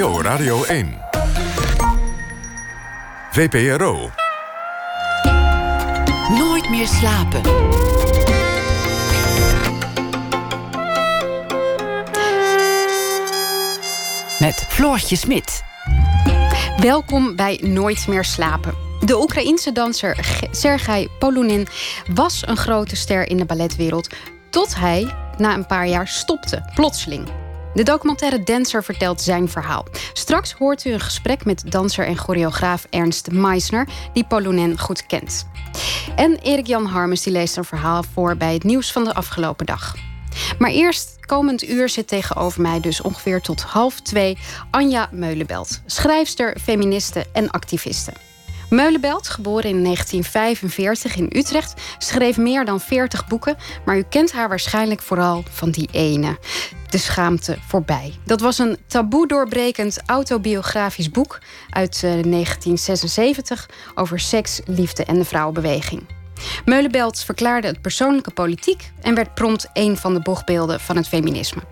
[0.00, 0.98] NPO Radio 1.
[3.30, 4.10] VPRO.
[6.28, 7.42] Nooit meer slapen.
[14.38, 15.62] Met Floortje Smit.
[16.76, 18.74] Welkom bij Nooit meer slapen.
[19.04, 21.66] De Oekraïense danser Sergei Polunin
[22.14, 24.14] was een grote ster in de balletwereld.
[24.50, 27.49] Tot hij na een paar jaar stopte, plotseling.
[27.74, 29.86] De documentaire Dancer vertelt zijn verhaal.
[30.12, 35.46] Straks hoort u een gesprek met danser en choreograaf Ernst Meisner, die Polunin goed kent.
[36.16, 39.94] En Erik-Jan Harmes die leest een verhaal voor bij het nieuws van de afgelopen dag.
[40.58, 44.38] Maar eerst, komend uur zit tegenover mij dus ongeveer tot half twee
[44.70, 48.12] Anja Meulenbelt, schrijfster, feministe en activiste.
[48.70, 54.48] Meulenbelt, geboren in 1945 in Utrecht, schreef meer dan 40 boeken, maar u kent haar
[54.48, 56.38] waarschijnlijk vooral van die ene.
[56.90, 58.14] De schaamte voorbij.
[58.24, 61.38] Dat was een taboe doorbrekend autobiografisch boek
[61.70, 66.02] uit 1976 eh, over seks, liefde en de vrouwenbeweging.
[66.64, 71.62] Meulenbelt verklaarde het persoonlijke politiek en werd prompt een van de boegbeelden van het feminisme.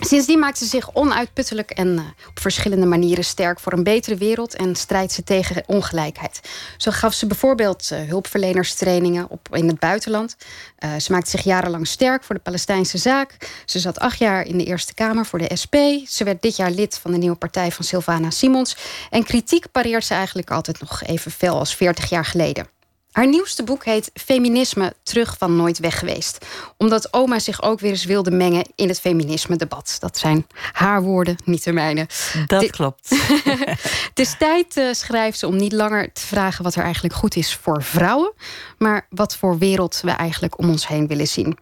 [0.00, 4.54] Sindsdien maakt ze zich onuitputtelijk en uh, op verschillende manieren sterk voor een betere wereld
[4.54, 6.40] en strijdt ze tegen ongelijkheid.
[6.76, 10.36] Zo gaf ze bijvoorbeeld uh, hulpverlenerstrainingen op, in het buitenland.
[10.78, 13.36] Uh, ze maakte zich jarenlang sterk voor de Palestijnse zaak.
[13.64, 15.74] Ze zat acht jaar in de Eerste Kamer voor de SP.
[16.06, 18.76] Ze werd dit jaar lid van de nieuwe partij van Sylvana Simons.
[19.10, 22.77] En kritiek pareert ze eigenlijk altijd nog even fel als 40 jaar geleden.
[23.12, 26.46] Haar nieuwste boek heet Feminisme terug van nooit weg geweest.
[26.76, 29.96] Omdat oma zich ook weer eens wilde mengen in het feminisme-debat.
[30.00, 32.06] Dat zijn haar woorden, niet de mijne.
[32.46, 33.08] Dat klopt.
[34.08, 37.36] het is tijd, uh, schrijft ze, om niet langer te vragen wat er eigenlijk goed
[37.36, 38.32] is voor vrouwen.
[38.78, 41.58] Maar wat voor wereld we eigenlijk om ons heen willen zien.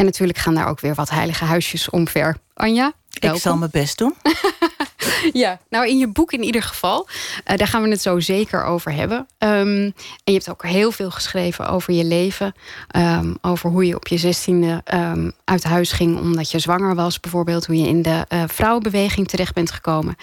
[0.00, 2.36] En natuurlijk gaan daar ook weer wat heilige huisjes omver.
[2.54, 2.92] Anja?
[3.10, 4.14] Ik zal mijn best doen.
[5.32, 7.08] ja, nou in je boek in ieder geval.
[7.46, 9.18] Uh, daar gaan we het zo zeker over hebben.
[9.18, 12.54] Um, en je hebt ook heel veel geschreven over je leven.
[12.96, 17.20] Um, over hoe je op je zestiende um, uit huis ging omdat je zwanger was.
[17.20, 20.16] Bijvoorbeeld hoe je in de uh, vrouwenbeweging terecht bent gekomen.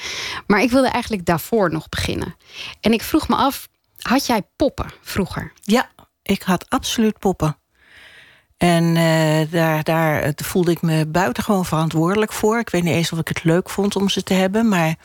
[0.47, 2.35] Maar ik wilde eigenlijk daarvoor nog beginnen.
[2.81, 3.68] En ik vroeg me af,
[4.02, 5.53] had jij poppen vroeger?
[5.62, 5.90] Ja,
[6.23, 7.57] ik had absoluut poppen.
[8.57, 12.59] En uh, daar, daar voelde ik me buitengewoon verantwoordelijk voor.
[12.59, 14.95] Ik weet niet eens of ik het leuk vond om ze te hebben, maar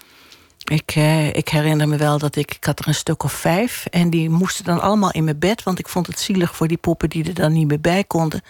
[0.65, 3.87] ik, uh, ik herinner me wel dat ik, ik had er een stuk of vijf.
[3.91, 6.77] En die moesten dan allemaal in mijn bed, want ik vond het zielig voor die
[6.77, 8.43] poppen die er dan niet meer bij konden.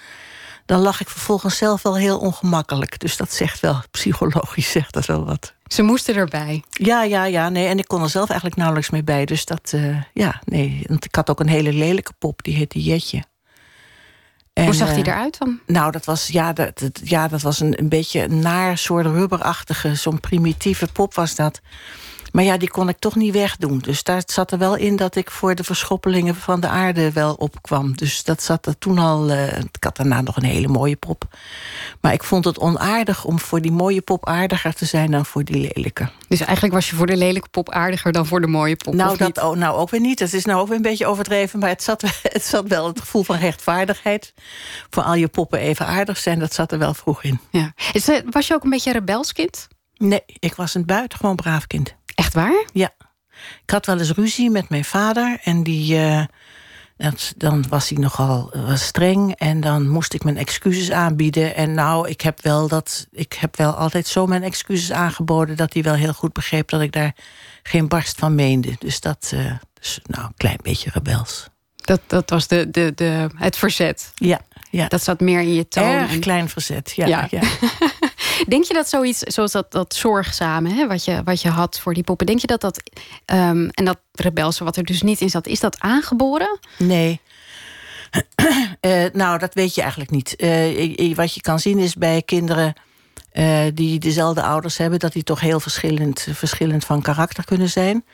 [0.66, 2.98] Dan lag ik vervolgens zelf wel heel ongemakkelijk.
[2.98, 5.54] Dus dat zegt wel, psychologisch zegt dat wel wat.
[5.66, 6.62] Ze moesten erbij.
[6.70, 7.48] Ja, ja, ja.
[7.48, 9.24] Nee, en ik kon er zelf eigenlijk nauwelijks mee bij.
[9.24, 10.84] Dus dat, uh, ja, nee.
[10.86, 13.22] Want ik had ook een hele lelijke pop, die heette Jetje.
[14.52, 15.60] En, Hoe zag die eruit dan?
[15.66, 19.06] Nou, dat was, ja, dat, dat, ja, dat was een, een beetje een naar soort
[19.06, 21.60] rubberachtige, zo'n primitieve pop was dat.
[22.32, 23.78] Maar ja, die kon ik toch niet wegdoen.
[23.78, 27.34] Dus daar zat er wel in dat ik voor de verschoppelingen van de aarde wel
[27.34, 27.97] opkwam.
[27.97, 29.31] Dus dat zat er toen al.
[29.31, 31.25] Uh, ik had daarna nog een hele mooie pop.
[32.00, 35.44] Maar ik vond het onaardig om voor die mooie pop aardiger te zijn dan voor
[35.44, 36.09] die lelijke.
[36.28, 38.94] Dus eigenlijk was je voor de lelijke pop aardiger dan voor de mooie pop?
[38.94, 40.19] Nou, dat oh, nou ook weer niet.
[40.19, 41.59] Het is nou ook weer een beetje overdreven.
[41.59, 44.34] Maar het zat, het zat wel het gevoel van rechtvaardigheid.
[44.91, 47.41] Voor al je poppen even aardig zijn, dat zat er wel vroeg in.
[47.50, 47.72] Ja.
[48.31, 49.69] Was je ook een beetje een rebelskind?
[49.97, 51.94] Nee, ik was een buitengewoon braaf kind.
[52.22, 52.65] Echt waar?
[52.72, 52.91] Ja.
[53.62, 55.38] Ik had wel eens ruzie met mijn vader.
[55.43, 56.25] En die, uh,
[57.37, 59.34] dan was hij nogal was streng.
[59.34, 61.55] En dan moest ik mijn excuses aanbieden.
[61.55, 65.56] En nou, ik heb wel, dat, ik heb wel altijd zo mijn excuses aangeboden...
[65.56, 67.15] dat hij wel heel goed begreep dat ik daar
[67.62, 68.75] geen barst van meende.
[68.78, 71.49] Dus dat, uh, dus, nou, een klein beetje rebels.
[71.77, 74.12] Dat, dat was de, de, de, het verzet.
[74.15, 74.41] Ja,
[74.72, 74.88] ja.
[74.88, 75.84] Dat zat meer in je toon.
[75.84, 76.21] Erg en...
[76.21, 77.06] klein verzet, ja.
[77.06, 77.27] ja.
[77.31, 77.41] ja.
[78.49, 81.94] Denk je dat zoiets, zoals dat, dat zorgzame, hè, wat, je, wat je had voor
[81.94, 82.83] die poppen, denk je dat dat,
[83.33, 86.59] um, en dat rebelse wat er dus niet in zat, is dat aangeboren?
[86.78, 87.21] Nee.
[88.81, 90.34] uh, nou, dat weet je eigenlijk niet.
[90.37, 92.75] Uh, wat je kan zien is bij kinderen
[93.33, 98.04] uh, die dezelfde ouders hebben, dat die toch heel verschillend, verschillend van karakter kunnen zijn.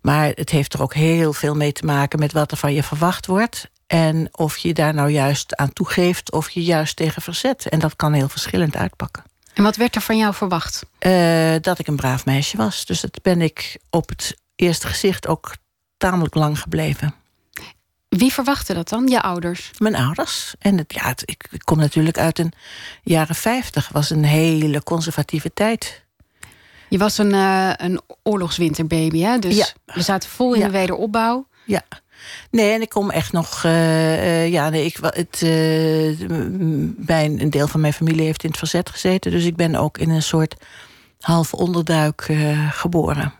[0.00, 2.82] Maar het heeft er ook heel veel mee te maken met wat er van je
[2.82, 3.70] verwacht wordt.
[3.88, 7.68] En of je daar nou juist aan toegeeft of je juist tegen verzet.
[7.68, 9.22] En dat kan heel verschillend uitpakken.
[9.54, 10.82] En wat werd er van jou verwacht?
[11.00, 12.84] Uh, dat ik een braaf meisje was.
[12.86, 15.54] Dus dat ben ik op het eerste gezicht ook
[15.96, 17.14] tamelijk lang gebleven.
[18.08, 19.06] Wie verwachtte dat dan?
[19.06, 19.70] Je ouders?
[19.78, 20.54] Mijn ouders.
[20.58, 22.52] En het, ja, het, ik, ik kom natuurlijk uit een
[23.02, 23.88] jaren 50.
[23.88, 26.04] was een hele conservatieve tijd.
[26.88, 29.38] Je was een, uh, een oorlogswinterbaby, hè?
[29.38, 29.66] Dus ja.
[29.84, 30.66] we zaten vol in Ja.
[30.66, 31.46] de wederopbouw.
[31.66, 31.82] Ja.
[32.50, 33.64] Nee, en ik kom echt nog.
[33.64, 35.38] eh, eh, ja, nee, ik, het,
[36.96, 39.30] bij een, een deel van mijn familie heeft in het verzet gezeten.
[39.30, 40.56] Dus ik ben ook in een soort
[41.20, 43.32] half onderduik uh, geboren.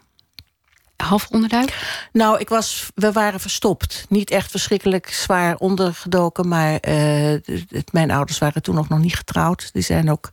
[0.96, 1.98] Half onderduik?
[2.12, 4.06] Nou, ik was, we waren verstopt.
[4.08, 9.72] Niet echt verschrikkelijk zwaar ondergedoken, maar het, mijn ouders waren toen ook nog niet getrouwd.
[9.72, 10.30] Die zijn ook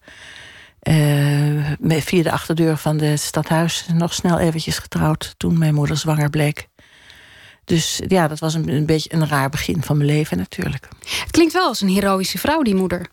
[1.90, 6.68] via de achterdeur van het stadhuis nog snel eventjes getrouwd toen mijn moeder zwanger bleek.
[7.66, 10.88] Dus ja, dat was een, een beetje een raar begin van mijn leven natuurlijk.
[11.04, 13.06] Het klinkt wel als een heroïsche vrouw, die moeder.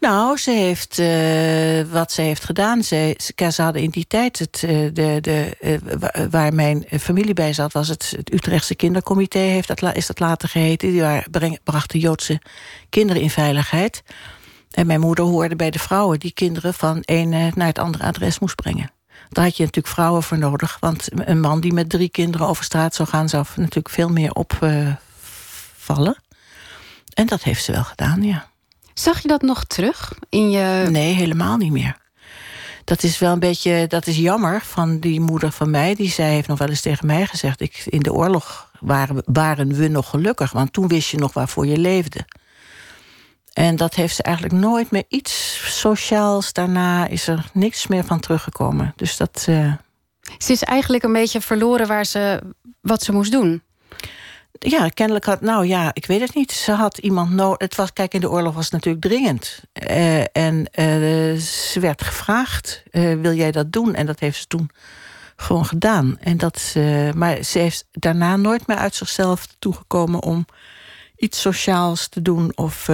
[0.00, 2.82] Nou, ze heeft uh, wat ze heeft gedaan.
[2.82, 7.52] Ze, ze hadden in die tijd, het, uh, de, de, uh, waar mijn familie bij
[7.52, 10.90] zat, was het, het Utrechtse Kindercomité, heeft dat, is dat later geheten.
[10.90, 12.40] Die waar, breng, brachten Joodse
[12.88, 14.02] kinderen in veiligheid.
[14.70, 18.38] En mijn moeder hoorde bij de vrouwen die kinderen van een naar het andere adres
[18.38, 18.90] moest brengen.
[19.28, 20.76] Daar had je natuurlijk vrouwen voor nodig.
[20.80, 24.32] Want een man die met drie kinderen over straat zou gaan, zou natuurlijk veel meer
[24.32, 26.16] opvallen.
[27.14, 28.48] en dat heeft ze wel gedaan, ja.
[28.94, 30.86] Zag je dat nog terug in je.
[30.90, 31.96] Nee, helemaal niet meer.
[32.84, 35.94] Dat is wel een beetje, dat is jammer van die moeder van mij.
[35.94, 39.74] Die zij heeft nog wel eens tegen mij gezegd: ik, in de oorlog waren, waren
[39.74, 42.26] we nog gelukkig, want toen wist je nog waarvoor je leefde.
[43.58, 46.52] En dat heeft ze eigenlijk nooit meer iets sociaals.
[46.52, 48.92] Daarna is er niks meer van teruggekomen.
[48.96, 49.46] Dus dat.
[49.48, 49.72] Uh...
[50.38, 52.42] Ze is eigenlijk een beetje verloren waar ze,
[52.80, 53.62] wat ze moest doen.
[54.58, 55.40] Ja, kennelijk had.
[55.40, 56.52] Nou ja, ik weet het niet.
[56.52, 57.58] Ze had iemand nodig.
[57.58, 59.62] Het was, kijk, in de oorlog was het natuurlijk dringend.
[59.90, 63.94] Uh, en uh, ze werd gevraagd: wil jij dat doen?
[63.94, 64.70] En dat heeft ze toen
[65.36, 66.16] gewoon gedaan.
[66.20, 66.74] En dat,
[67.14, 70.46] maar ze heeft daarna nooit meer uit zichzelf toegekomen om
[71.16, 72.88] iets sociaals te doen of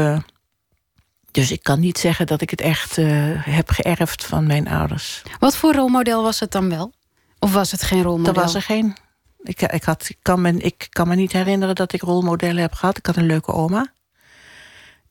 [1.34, 3.06] dus ik kan niet zeggen dat ik het echt uh,
[3.44, 5.22] heb geërfd van mijn ouders.
[5.38, 6.92] Wat voor rolmodel was het dan wel?
[7.38, 8.34] Of was het geen rolmodel?
[8.34, 8.96] Er was er geen.
[9.42, 12.72] Ik, ik, had, ik, kan me, ik kan me niet herinneren dat ik rolmodellen heb
[12.72, 12.98] gehad.
[12.98, 13.92] Ik had een leuke oma.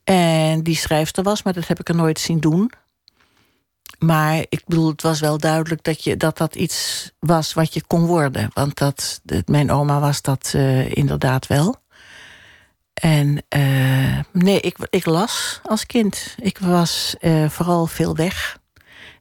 [0.04, 2.72] En die schrijfster was, maar dat heb ik er nooit zien doen.
[3.98, 7.82] Maar ik bedoel, het was wel duidelijk dat je, dat, dat iets was wat je
[7.86, 8.50] kon worden.
[8.54, 11.82] Want dat, mijn oma was dat uh, inderdaad wel.
[12.94, 16.34] En uh, nee, ik, ik las als kind.
[16.38, 18.58] Ik was uh, vooral veel weg.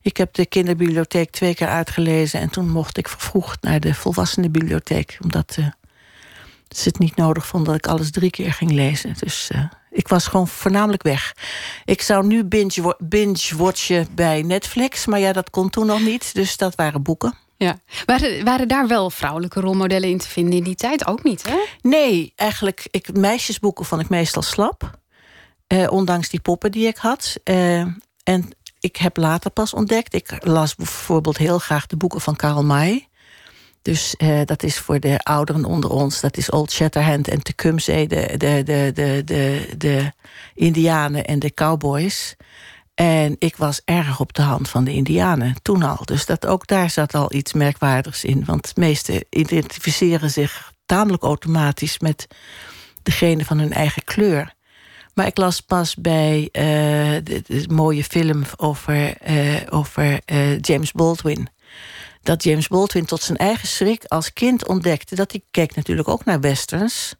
[0.01, 2.39] Ik heb de kinderbibliotheek twee keer uitgelezen...
[2.39, 5.17] en toen mocht ik vervroegd naar de volwassenenbibliotheek...
[5.23, 5.67] omdat uh,
[6.69, 9.15] ze het niet nodig vonden dat ik alles drie keer ging lezen.
[9.19, 9.51] Dus
[9.91, 11.35] ik was gewoon voornamelijk weg.
[11.85, 12.43] Ik zou nu
[12.99, 15.05] binge-watchen bij Netflix...
[15.05, 17.42] maar ja, dat kon toen nog niet, dus dat waren boeken.
[17.63, 17.79] Ja.
[18.05, 21.07] Waren, waren daar wel vrouwelijke rolmodellen in te vinden in die tijd?
[21.07, 21.57] Ook niet, hè?
[21.81, 22.87] Nee, eigenlijk.
[22.91, 24.99] Ik, meisjesboeken vond ik meestal slap.
[25.67, 27.35] Eh, ondanks die poppen die ik had.
[27.43, 27.79] Eh,
[28.23, 28.49] en
[28.79, 30.13] ik heb later pas ontdekt.
[30.13, 33.07] Ik las bijvoorbeeld heel graag de boeken van Karl May.
[33.81, 36.21] Dus eh, dat is voor de ouderen onder ons.
[36.21, 40.11] Dat is Old Shatterhand en Tecumseh, de, de, de, de, de, de
[40.53, 42.35] Indianen en de cowboys.
[42.95, 46.05] En ik was erg op de hand van de Indianen, toen al.
[46.05, 48.45] Dus dat, ook daar zat al iets merkwaardigs in.
[48.45, 51.99] Want de meesten identificeren zich tamelijk automatisch...
[51.99, 52.27] met
[53.03, 54.53] degene van hun eigen kleur.
[55.13, 56.51] Maar ik las pas bij uh,
[57.23, 61.47] de, mooie film over, uh, over uh, James Baldwin...
[62.21, 65.15] dat James Baldwin tot zijn eigen schrik als kind ontdekte...
[65.15, 67.15] dat hij keek natuurlijk ook naar westerns...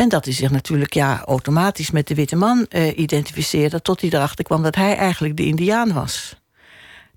[0.00, 3.82] En dat hij zich natuurlijk ja, automatisch met de witte man uh, identificeerde...
[3.82, 6.36] tot hij erachter kwam dat hij eigenlijk de indiaan was.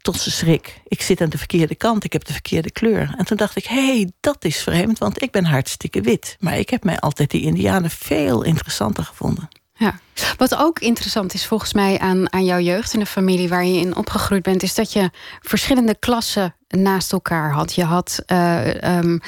[0.02, 0.82] Tot zijn schrik.
[0.88, 3.14] Ik zit aan de verkeerde kant, ik heb de verkeerde kleur.
[3.18, 6.36] En toen dacht ik, hé, hey, dat is vreemd, want ik ben hartstikke wit.
[6.40, 9.50] Maar ik heb mij altijd die indianen veel interessanter gevonden.
[9.74, 10.00] Ja.
[10.38, 13.80] Wat ook interessant is volgens mij aan, aan jouw jeugd en de familie waar je
[13.80, 15.10] in opgegroeid bent, is dat je
[15.42, 17.76] verschillende klassen naast elkaar had.
[17.76, 19.22] Je had, uh, um,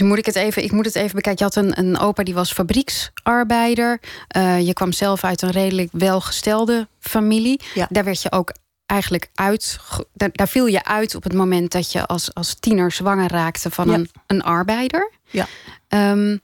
[0.00, 1.46] moet ik het even, ik moet het even bekijken.
[1.46, 4.00] Je had een, een opa die was fabrieksarbeider.
[4.36, 7.60] Uh, je kwam zelf uit een redelijk welgestelde familie.
[7.74, 7.86] Ja.
[7.90, 8.52] Daar werd je ook
[8.86, 9.78] eigenlijk uit.
[10.12, 13.70] Daar, daar, viel je uit op het moment dat je als, als tiener zwanger raakte
[13.70, 15.10] van een, een arbeider.
[15.30, 15.46] Ja.
[15.88, 16.40] Um,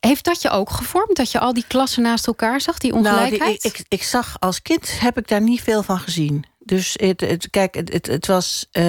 [0.00, 1.16] heeft dat je ook gevormd?
[1.16, 3.40] Dat je al die klassen naast elkaar zag, die ongelijkheid?
[3.40, 6.44] Nou, ik, ik, zag als kind heb ik daar niet veel van gezien.
[6.64, 8.82] Dus het, het, kijk, het, het, was uh,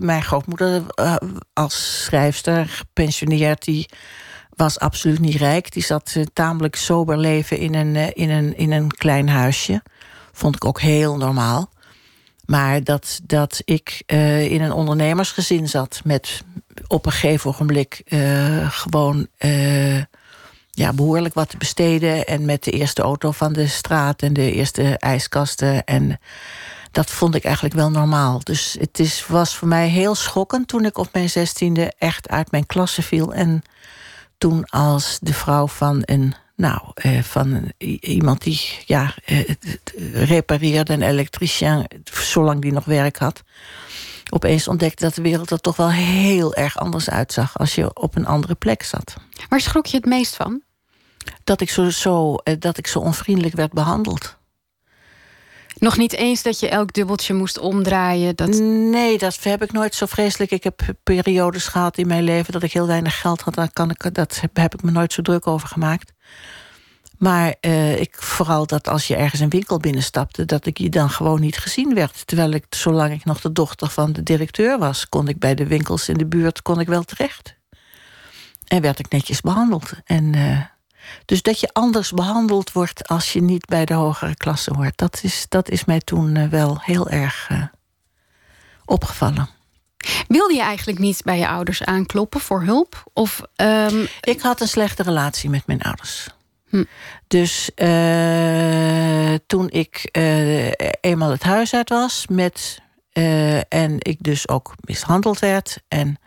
[0.00, 1.16] mijn grootmoeder uh,
[1.52, 3.88] als schrijfster, gepensioneerd, die
[4.54, 5.72] was absoluut niet rijk.
[5.72, 9.82] Die zat uh, tamelijk sober leven in een, in, een, in een klein huisje.
[10.32, 11.70] Vond ik ook heel normaal.
[12.44, 16.44] Maar dat, dat ik in een ondernemersgezin zat met
[16.86, 18.02] op een gegeven ogenblik
[18.68, 19.28] gewoon
[20.70, 22.26] ja, behoorlijk wat te besteden.
[22.26, 25.84] En met de eerste auto van de straat en de eerste ijskasten.
[25.84, 26.18] En
[26.90, 28.40] dat vond ik eigenlijk wel normaal.
[28.42, 32.50] Dus het is, was voor mij heel schokkend toen ik op mijn zestiende echt uit
[32.50, 33.34] mijn klasse viel.
[33.34, 33.62] En
[34.38, 39.48] toen als de vrouw van een, nou, eh, van iemand die ja, eh,
[40.12, 43.42] repareerde, een elektricien, zolang die nog werk had.
[44.30, 48.16] opeens ontdekte dat de wereld er toch wel heel erg anders uitzag als je op
[48.16, 49.16] een andere plek zat.
[49.48, 50.62] Waar schrok je het meest van?
[51.44, 54.37] Dat ik zo, zo, eh, dat ik zo onvriendelijk werd behandeld.
[55.78, 58.36] Nog niet eens dat je elk dubbeltje moest omdraaien.
[58.36, 58.48] Dat...
[58.58, 60.50] Nee, dat heb ik nooit zo vreselijk.
[60.50, 63.54] Ik heb periodes gehad in mijn leven dat ik heel weinig geld had.
[63.54, 66.12] Daar kan ik, dat heb ik me nooit zo druk over gemaakt.
[67.18, 70.44] Maar uh, ik, vooral dat als je ergens een winkel binnenstapte...
[70.44, 72.26] dat ik je dan gewoon niet gezien werd.
[72.26, 75.08] Terwijl ik, zolang ik nog de dochter van de directeur was...
[75.08, 77.56] kon ik bij de winkels in de buurt kon ik wel terecht.
[78.66, 79.92] En werd ik netjes behandeld.
[80.04, 80.60] En, uh,
[81.24, 83.08] dus dat je anders behandeld wordt...
[83.08, 84.96] als je niet bij de hogere klasse hoort...
[84.96, 87.50] dat is, dat is mij toen uh, wel heel erg
[88.84, 89.48] opgevallen.
[90.28, 93.04] Wilde je eigenlijk niet bij je ouders aankloppen voor hulp?
[93.12, 94.08] Of, um...
[94.20, 96.28] Ik had een slechte relatie met mijn ouders.
[96.68, 96.84] Hm.
[97.26, 102.80] Dus uh, toen ik uh, eenmaal het huis uit was met.
[103.68, 105.78] En ik dus ook mishandeld werd.
[105.88, 106.18] En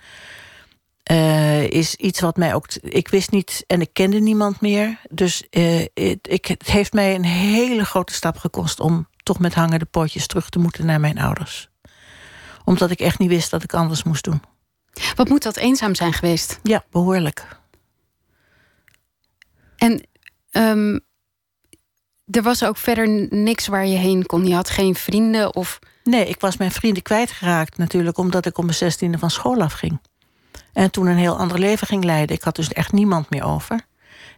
[1.69, 2.73] is iets wat mij ook.
[2.73, 4.99] Ik wist niet en ik kende niemand meer.
[5.09, 9.85] Dus het, ik, het heeft mij een hele grote stap gekost om toch met hangende
[9.85, 11.69] pootjes terug te moeten naar mijn ouders.
[12.65, 14.41] Omdat ik echt niet wist dat ik anders moest doen.
[15.15, 16.59] Wat moet dat eenzaam zijn geweest?
[16.63, 17.59] Ja, behoorlijk.
[19.77, 20.09] En
[20.51, 20.99] Um,
[22.25, 24.45] er was ook verder niks waar je heen kon.
[24.45, 25.79] Je had geen vrienden of.
[26.03, 29.99] Nee, ik was mijn vrienden kwijtgeraakt natuurlijk, omdat ik om mijn zestiende van school afging.
[30.73, 32.35] En toen een heel ander leven ging leiden.
[32.35, 33.79] Ik had dus echt niemand meer over.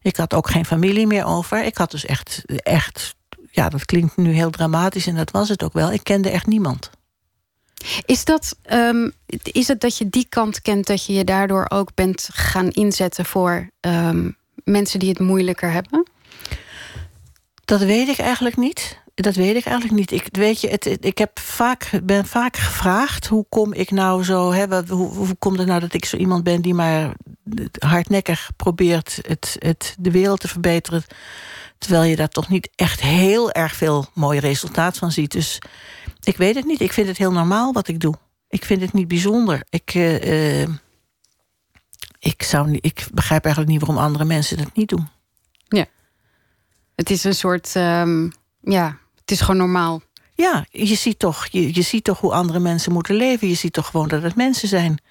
[0.02, 1.64] Ik had ook geen familie meer over.
[1.64, 3.16] Ik had dus echt, echt,
[3.52, 5.92] ja, dat klinkt nu heel dramatisch en dat was het ook wel.
[5.92, 6.90] Ik kende echt niemand.
[8.06, 9.14] Is, dat, um,
[9.44, 13.26] is het dat je die kant kent, dat je je daardoor ook bent gaan inzetten
[13.26, 16.08] voor um, mensen die het moeilijker hebben?
[17.66, 19.02] Dat weet ik eigenlijk niet.
[19.16, 20.12] Dat weet ik eigenlijk niet.
[20.12, 24.52] Ik, weet je, het, ik heb vaak, ben vaak gevraagd: hoe kom ik nou zo?
[24.52, 27.14] Hè, hoe, hoe komt het nou dat ik zo iemand ben die maar
[27.80, 31.04] hardnekkig probeert het, het, de wereld te verbeteren?
[31.78, 35.32] Terwijl je daar toch niet echt heel erg veel mooi resultaat van ziet.
[35.32, 35.60] Dus
[36.24, 36.82] ik weet het niet.
[36.82, 38.16] Ik vind het heel normaal wat ik doe.
[38.50, 39.64] Ik vind het niet bijzonder.
[39.70, 40.70] Ik, uh, uh,
[42.20, 45.08] ik, zou niet, ik begrijp eigenlijk niet waarom andere mensen dat niet doen.
[45.68, 45.86] Ja.
[46.96, 47.76] Het is een soort.
[47.76, 48.98] Um, ja,
[49.34, 50.02] is gewoon normaal.
[50.36, 53.48] Ja, je ziet, toch, je, je ziet toch hoe andere mensen moeten leven.
[53.48, 55.02] Je ziet toch gewoon dat het mensen zijn.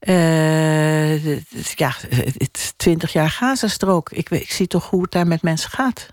[0.00, 1.36] Uh,
[1.74, 1.94] ja,
[2.76, 4.10] twintig jaar Gazastrook.
[4.10, 6.06] Ik, ik zie toch hoe het daar met mensen gaat.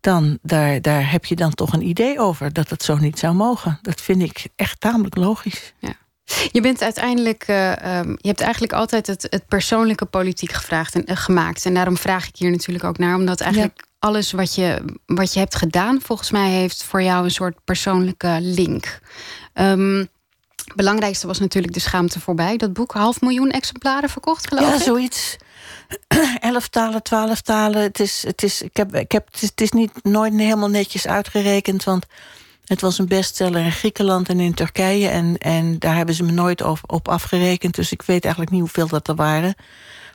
[0.00, 3.34] Dan, daar, daar heb je dan toch een idee over dat het zo niet zou
[3.34, 3.78] mogen.
[3.82, 5.72] Dat vind ik echt tamelijk logisch.
[5.78, 5.94] Ja.
[6.52, 11.10] Je bent uiteindelijk, uh, um, je hebt eigenlijk altijd het, het persoonlijke politiek gevraagd en
[11.10, 11.66] uh, gemaakt.
[11.66, 13.92] En daarom vraag ik hier natuurlijk ook naar, omdat eigenlijk ja.
[14.04, 18.38] Alles wat je, wat je hebt gedaan, volgens mij heeft voor jou een soort persoonlijke
[18.40, 19.00] link.
[19.54, 20.08] Um,
[20.74, 22.56] belangrijkste was natuurlijk de schaamte voorbij.
[22.56, 24.78] Dat boek, half miljoen exemplaren verkocht, geloof ja, ik.
[24.78, 25.36] Ja, zoiets.
[26.40, 27.82] Elf talen, twaalf talen.
[27.82, 30.68] Het is, het is, ik heb, ik heb, het is, het is niet nooit helemaal
[30.68, 32.06] netjes uitgerekend, want
[32.64, 35.08] het was een bestseller in Griekenland en in Turkije.
[35.08, 37.74] En, en daar hebben ze me nooit op, op afgerekend.
[37.74, 39.54] Dus ik weet eigenlijk niet hoeveel dat er waren.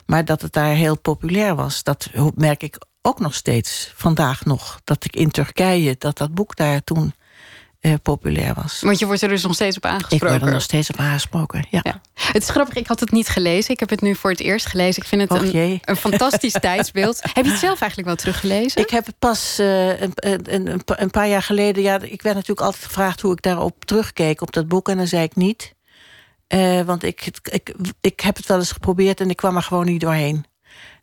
[0.06, 3.92] Maar dat het daar heel populair was, dat merk ik ook nog steeds.
[3.96, 4.80] Vandaag nog.
[4.84, 7.14] Dat ik in Turkije, dat dat boek daar toen
[7.80, 8.80] uh, populair was.
[8.80, 10.26] Want je wordt er dus nog steeds op aangesproken?
[10.26, 11.80] Ik word er nog steeds op aangesproken, ja.
[11.82, 12.00] ja.
[12.14, 13.72] Het is grappig, ik had het niet gelezen.
[13.72, 15.02] Ik heb het nu voor het eerst gelezen.
[15.02, 17.20] Ik vind het een, een, fantastisch tijdsbeeld.
[17.32, 18.82] Heb je het zelf eigenlijk wel teruggelezen?
[18.82, 21.82] Ik heb het pas uh, een, een, een, paar jaar geleden...
[21.82, 24.40] Ja, ik werd natuurlijk altijd gevraagd hoe ik daarop terugkeek...
[24.40, 25.74] op dat boek, en dan zei ik niet.
[26.54, 29.20] Uh, want ik, ik, ik heb het wel eens geprobeerd...
[29.20, 30.44] en ik kwam er gewoon niet doorheen.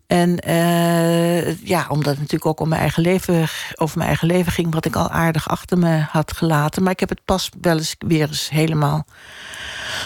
[0.07, 4.51] En uh, ja, omdat het natuurlijk ook om mijn eigen leven, over mijn eigen leven
[4.51, 6.83] ging, wat ik al aardig achter me had gelaten.
[6.83, 9.05] Maar ik heb het pas wel eens weer eens helemaal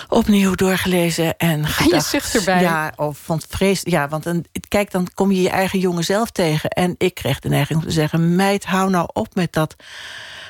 [0.09, 1.91] opnieuw doorgelezen en gedacht.
[1.91, 2.61] En je zucht erbij.
[2.61, 3.81] Ja, of vond vrees.
[3.83, 6.69] Ja, want een, kijk, dan kom je je eigen jongen zelf tegen.
[6.69, 9.75] En ik kreeg de neiging om te zeggen: meid, hou nou op met dat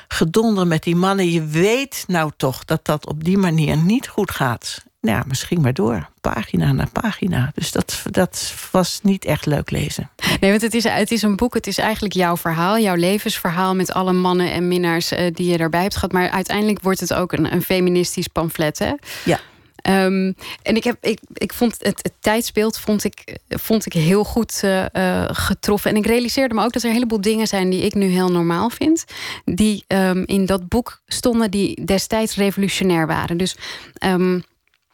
[0.08, 1.30] gedonder met die mannen.
[1.30, 5.60] Je weet nou toch dat dat op die manier niet goed gaat nou ja, misschien
[5.60, 6.08] maar door.
[6.20, 7.50] Pagina na pagina.
[7.54, 10.10] Dus dat, dat was niet echt leuk lezen.
[10.40, 11.54] Nee, want het is, het is een boek.
[11.54, 12.78] Het is eigenlijk jouw verhaal.
[12.78, 16.12] Jouw levensverhaal met alle mannen en minnaars uh, die je erbij hebt gehad.
[16.12, 18.92] Maar uiteindelijk wordt het ook een, een feministisch pamflet, hè?
[19.24, 19.40] Ja.
[19.88, 24.24] Um, en ik, heb, ik, ik vond het, het tijdsbeeld vond ik, vond ik heel
[24.24, 25.90] goed uh, uh, getroffen.
[25.90, 28.30] En ik realiseerde me ook dat er een heleboel dingen zijn die ik nu heel
[28.30, 29.04] normaal vind.
[29.44, 33.36] Die um, in dat boek stonden die destijds revolutionair waren.
[33.36, 33.56] Dus
[34.04, 34.44] um,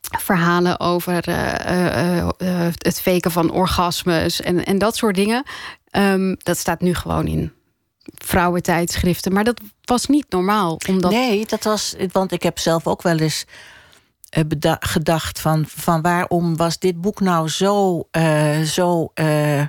[0.08, 5.42] verhalen over uh, uh, uh, het faken van orgasmes en, en dat soort dingen.
[5.92, 7.52] Um, dat staat nu gewoon in
[8.14, 9.32] vrouwentijdschriften.
[9.32, 10.80] Maar dat was niet normaal.
[10.88, 11.10] Omdat...
[11.10, 11.94] Nee, dat was.
[12.12, 13.44] Want ik heb zelf ook wel eens
[14.28, 19.62] eh, gedacht van, van waarom was dit boek nou zo, eh, zo eh,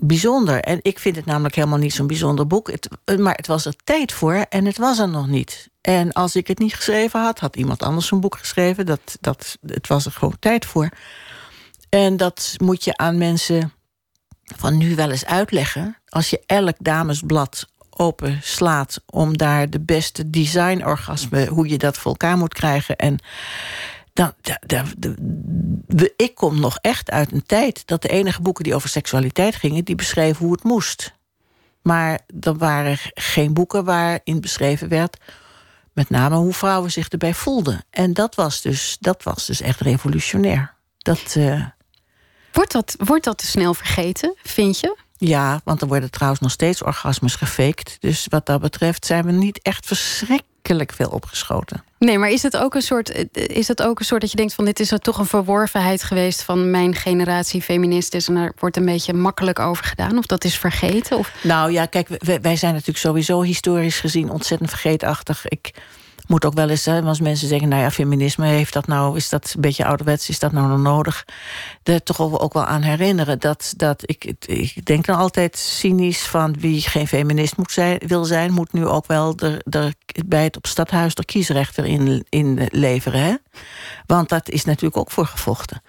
[0.00, 0.60] bijzonder.
[0.60, 2.70] En ik vind het namelijk helemaal niet zo'n bijzonder boek.
[2.70, 5.70] Het, eh, maar het was er tijd voor en het was er nog niet.
[5.84, 8.86] En als ik het niet geschreven had, had iemand anders zo'n boek geschreven.
[8.86, 10.88] Dat, dat, het was er gewoon tijd voor.
[11.88, 13.72] En dat moet je aan mensen
[14.56, 15.96] van nu wel eens uitleggen.
[16.08, 22.10] Als je elk damesblad open slaat om daar de beste designorgasme, hoe je dat voor
[22.10, 22.96] elkaar moet krijgen.
[22.96, 23.18] En
[24.12, 25.14] dan, da- da- de-
[25.86, 29.56] de- ik kom nog echt uit een tijd dat de enige boeken die over seksualiteit
[29.56, 31.14] gingen, die beschreven hoe het moest.
[31.82, 35.16] Maar er waren geen boeken waarin beschreven werd,
[35.94, 37.84] met name hoe vrouwen zich erbij voelden.
[37.90, 40.74] En dat was dus, dat was dus echt revolutionair.
[40.98, 41.66] Dat, eh,
[42.52, 44.96] Wordt dat, wordt dat te snel vergeten, vind je?
[45.16, 47.96] ja, want er worden trouwens nog steeds orgasmes gefaked.
[48.00, 51.84] Dus wat dat betreft zijn we niet echt verschrikkelijk veel opgeschoten.
[51.98, 54.54] Nee, maar is het ook een soort, is het ook een soort dat je denkt
[54.54, 58.76] van dit is er toch een verworvenheid geweest van mijn generatie feministen en er wordt
[58.76, 61.18] een beetje makkelijk over gedaan of dat is vergeten?
[61.18, 65.48] Of Nou ja, kijk, wij, wij zijn natuurlijk sowieso historisch gezien ontzettend vergeetachtig.
[65.48, 65.70] Ik
[66.26, 69.28] moet ook wel eens, hè, als mensen zeggen, nou ja, feminisme heeft dat nou, is
[69.28, 71.24] dat een beetje ouderwets, is dat nou nog nodig?
[71.82, 76.54] Er toch ook wel aan herinneren dat, dat ik, ik denk dan altijd cynisch van
[76.58, 79.94] wie geen feminist moet zijn, wil zijn, moet nu ook wel er, er,
[80.26, 83.20] bij het op stadhuis er kiesrecht erin in leveren.
[83.20, 83.34] Hè?
[84.06, 85.82] Want dat is natuurlijk ook voor gevochten.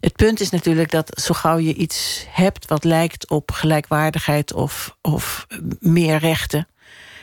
[0.00, 4.96] Het punt is natuurlijk dat zo gauw je iets hebt wat lijkt op gelijkwaardigheid of,
[5.00, 5.46] of
[5.80, 6.66] meer rechten.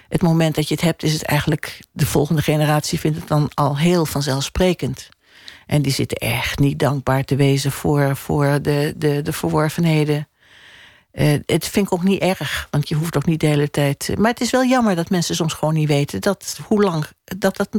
[0.10, 1.80] Het moment dat je het hebt, is het eigenlijk.
[1.92, 5.10] De volgende generatie vindt het dan al heel vanzelfsprekend.
[5.66, 10.28] En die zitten echt niet dankbaar te wezen voor, voor de, de, de verworvenheden.
[11.12, 14.12] Eh, het vind ik ook niet erg, want je hoeft ook niet de hele tijd.
[14.18, 17.58] Maar het is wel jammer dat mensen soms gewoon niet weten dat hoe lang dat
[17.58, 17.70] dat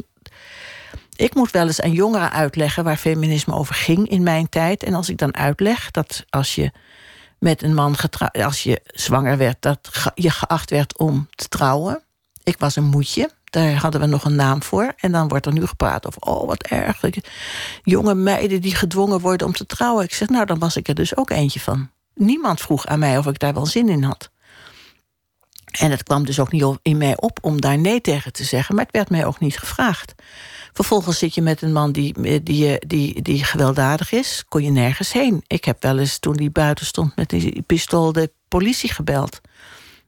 [1.16, 4.82] ik moet wel eens aan jongeren uitleggen waar feminisme over ging in mijn tijd.
[4.82, 6.72] En als ik dan uitleg dat als je
[7.38, 12.02] met een man getrouwd, als je zwanger werd, dat je geacht werd om te trouwen.
[12.42, 14.92] Ik was een moedje, daar hadden we nog een naam voor.
[14.96, 17.00] En dan wordt er nu gepraat over, oh wat erg.
[17.82, 20.04] Jonge meiden die gedwongen worden om te trouwen.
[20.04, 21.90] Ik zeg, nou dan was ik er dus ook eentje van.
[22.14, 24.30] Niemand vroeg aan mij of ik daar wel zin in had.
[25.70, 28.74] En het kwam dus ook niet in mij op om daar nee tegen te zeggen,
[28.74, 30.14] maar het werd mij ook niet gevraagd.
[30.72, 35.12] Vervolgens zit je met een man die, die, die, die gewelddadig is, kon je nergens
[35.12, 35.44] heen.
[35.46, 39.40] Ik heb wel eens toen die buiten stond met die pistool de politie gebeld.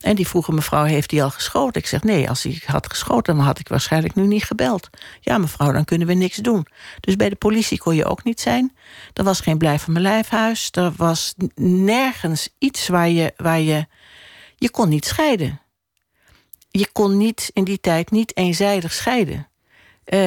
[0.02, 1.80] En die vroegen mevrouw, heeft hij al geschoten?
[1.80, 4.90] Ik zeg, nee, als hij had geschoten, dan had ik waarschijnlijk nu niet gebeld.
[5.20, 6.66] Ja, mevrouw, dan kunnen we niks doen.
[7.00, 8.76] Dus bij de politie kon je ook niet zijn.
[9.12, 10.68] Er was geen blijf van mijn lijfhuis.
[10.70, 13.86] Er was nergens iets waar je, waar je...
[14.56, 15.60] Je kon niet scheiden.
[16.70, 19.46] Je kon niet in die tijd niet eenzijdig scheiden.
[20.06, 20.18] Uh,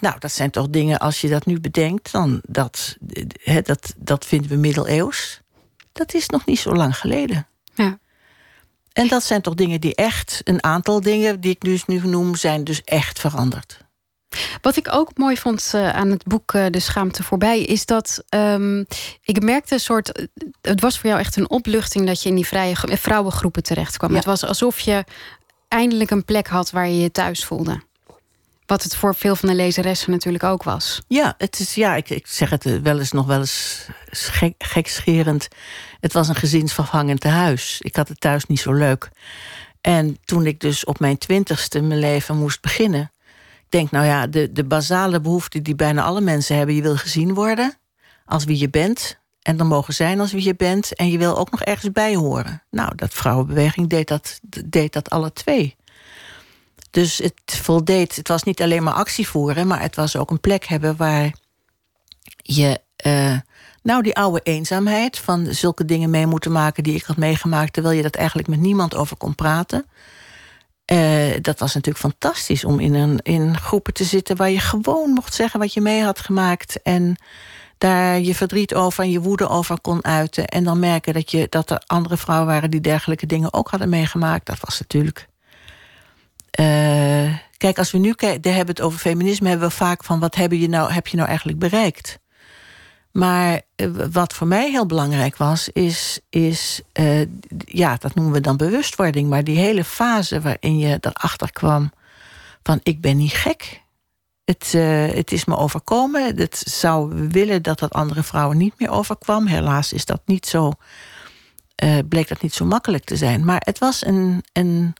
[0.00, 2.96] nou, dat zijn toch dingen, als je dat nu bedenkt, dan dat,
[3.42, 5.40] he, dat, dat vinden we middeleeuws.
[5.92, 7.46] Dat is nog niet zo lang geleden.
[7.74, 7.98] Ja.
[8.92, 12.36] En dat zijn toch dingen die echt, een aantal dingen die ik dus nu noem,
[12.36, 13.80] zijn dus echt veranderd.
[14.60, 18.24] Wat ik ook mooi vond uh, aan het boek uh, De Schaamte Voorbij, is dat
[18.28, 18.86] um,
[19.22, 20.28] ik merkte een soort.
[20.60, 24.10] Het was voor jou echt een opluchting dat je in die vrije vrouwengroepen terecht kwam.
[24.10, 24.16] Ja.
[24.16, 25.04] Het was alsof je
[25.68, 27.82] eindelijk een plek had waar je je thuis voelde.
[28.72, 31.02] Wat het voor veel van de lezeressen natuurlijk ook was.
[31.08, 35.48] Ja, het is, ja ik, ik zeg het wel eens nog wel eens gek, gekscherend.
[36.00, 37.80] Het was een gezinsvervangend tehuis.
[37.80, 39.10] Ik had het thuis niet zo leuk.
[39.80, 43.12] En toen ik dus op mijn twintigste mijn leven moest beginnen.
[43.58, 46.74] Ik denk, nou ja, de, de basale behoefte die bijna alle mensen hebben.
[46.74, 47.74] Je wil gezien worden
[48.24, 49.18] als wie je bent.
[49.42, 50.94] En dan mogen zijn als wie je bent.
[50.94, 52.62] En je wil ook nog ergens bij horen.
[52.70, 55.76] Nou, dat vrouwenbeweging deed dat, deed dat alle twee.
[56.92, 58.16] Dus het voldeed.
[58.16, 61.32] Het was niet alleen maar actie voeren, maar het was ook een plek hebben waar
[62.36, 62.80] je.
[63.06, 63.36] Uh,
[63.82, 67.96] nou, die oude eenzaamheid van zulke dingen mee moeten maken die ik had meegemaakt, terwijl
[67.96, 69.86] je dat eigenlijk met niemand over kon praten.
[70.92, 75.10] Uh, dat was natuurlijk fantastisch om in, een, in groepen te zitten waar je gewoon
[75.10, 76.82] mocht zeggen wat je mee had gemaakt.
[76.82, 77.16] En
[77.78, 80.46] daar je verdriet over en je woede over kon uiten.
[80.46, 83.88] En dan merken dat, je, dat er andere vrouwen waren die dergelijke dingen ook hadden
[83.88, 84.46] meegemaakt.
[84.46, 85.30] Dat was natuurlijk
[86.60, 90.52] uh, kijk, als we nu hebben het over feminisme, hebben we vaak van wat heb
[90.52, 92.18] je nou, heb je nou eigenlijk bereikt?
[93.12, 97.26] Maar uh, wat voor mij heel belangrijk was, is, is uh,
[97.58, 101.92] ja, dat noemen we dan bewustwording, maar die hele fase waarin je erachter kwam
[102.62, 103.80] van ik ben niet gek.
[104.44, 104.72] Het,
[105.14, 106.36] het is me overkomen.
[106.36, 109.46] Het zou willen dat dat andere vrouwen niet meer overkwam.
[109.46, 110.72] Helaas is dat niet zo,
[112.08, 113.44] bleek dat niet zo makkelijk te zijn.
[113.44, 114.94] Maar het was een, een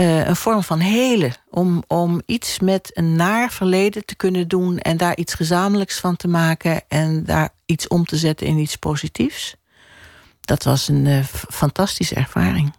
[0.00, 1.32] uh, een vorm van helen.
[1.50, 6.16] Om, om iets met een naar verleden te kunnen doen en daar iets gezamenlijks van
[6.16, 9.56] te maken en daar iets om te zetten in iets positiefs.
[10.40, 12.74] Dat was een uh, fantastische ervaring.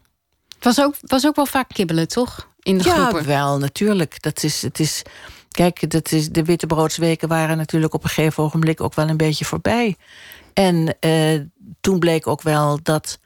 [0.55, 2.51] Het was ook, was ook wel vaak kibbelen, toch?
[2.59, 3.25] In de ja, groepen.
[3.25, 4.21] wel, natuurlijk.
[4.21, 5.01] Dat is, het is,
[5.51, 9.45] kijk, dat is, de wittebroodsweken waren natuurlijk op een gegeven ogenblik ook wel een beetje
[9.45, 9.95] voorbij.
[10.53, 11.41] En uh,
[11.81, 13.19] toen bleek ook wel dat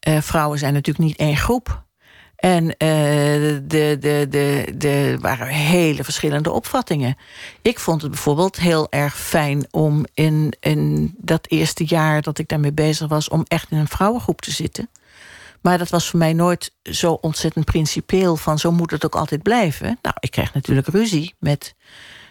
[0.00, 1.88] vrouwen zijn natuurlijk niet één groep
[2.40, 7.16] en uh, de, de, de, de, waren hele verschillende opvattingen.
[7.62, 12.48] Ik vond het bijvoorbeeld heel erg fijn om in, in dat eerste jaar dat ik
[12.48, 14.88] daarmee bezig was, om echt in een vrouwengroep te zitten.
[15.60, 19.42] Maar dat was voor mij nooit zo ontzettend principieel van zo moet het ook altijd
[19.42, 19.98] blijven.
[20.02, 21.74] Nou, ik kreeg natuurlijk ruzie met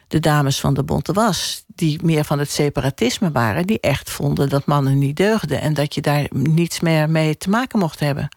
[0.08, 4.50] de dames van de Bonte Was, die meer van het separatisme waren, die echt vonden
[4.50, 8.30] dat mannen niet deugden en dat je daar niets meer mee te maken mocht hebben.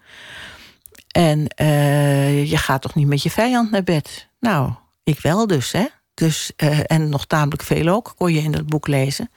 [1.13, 4.29] En uh, je gaat toch niet met je vijand naar bed?
[4.41, 4.73] Nou,
[5.05, 5.87] ik wel dus, hè?
[6.15, 9.31] Dus, uh, en nog tamelijk veel ook, kon je in dat boek lezen.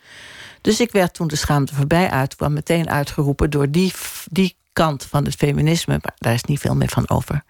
[0.61, 3.93] Dus ik werd toen de schaamte voorbij uit, kwam meteen uitgeroepen door die,
[4.31, 7.43] die kant van het feminisme, maar daar is niet veel meer van over.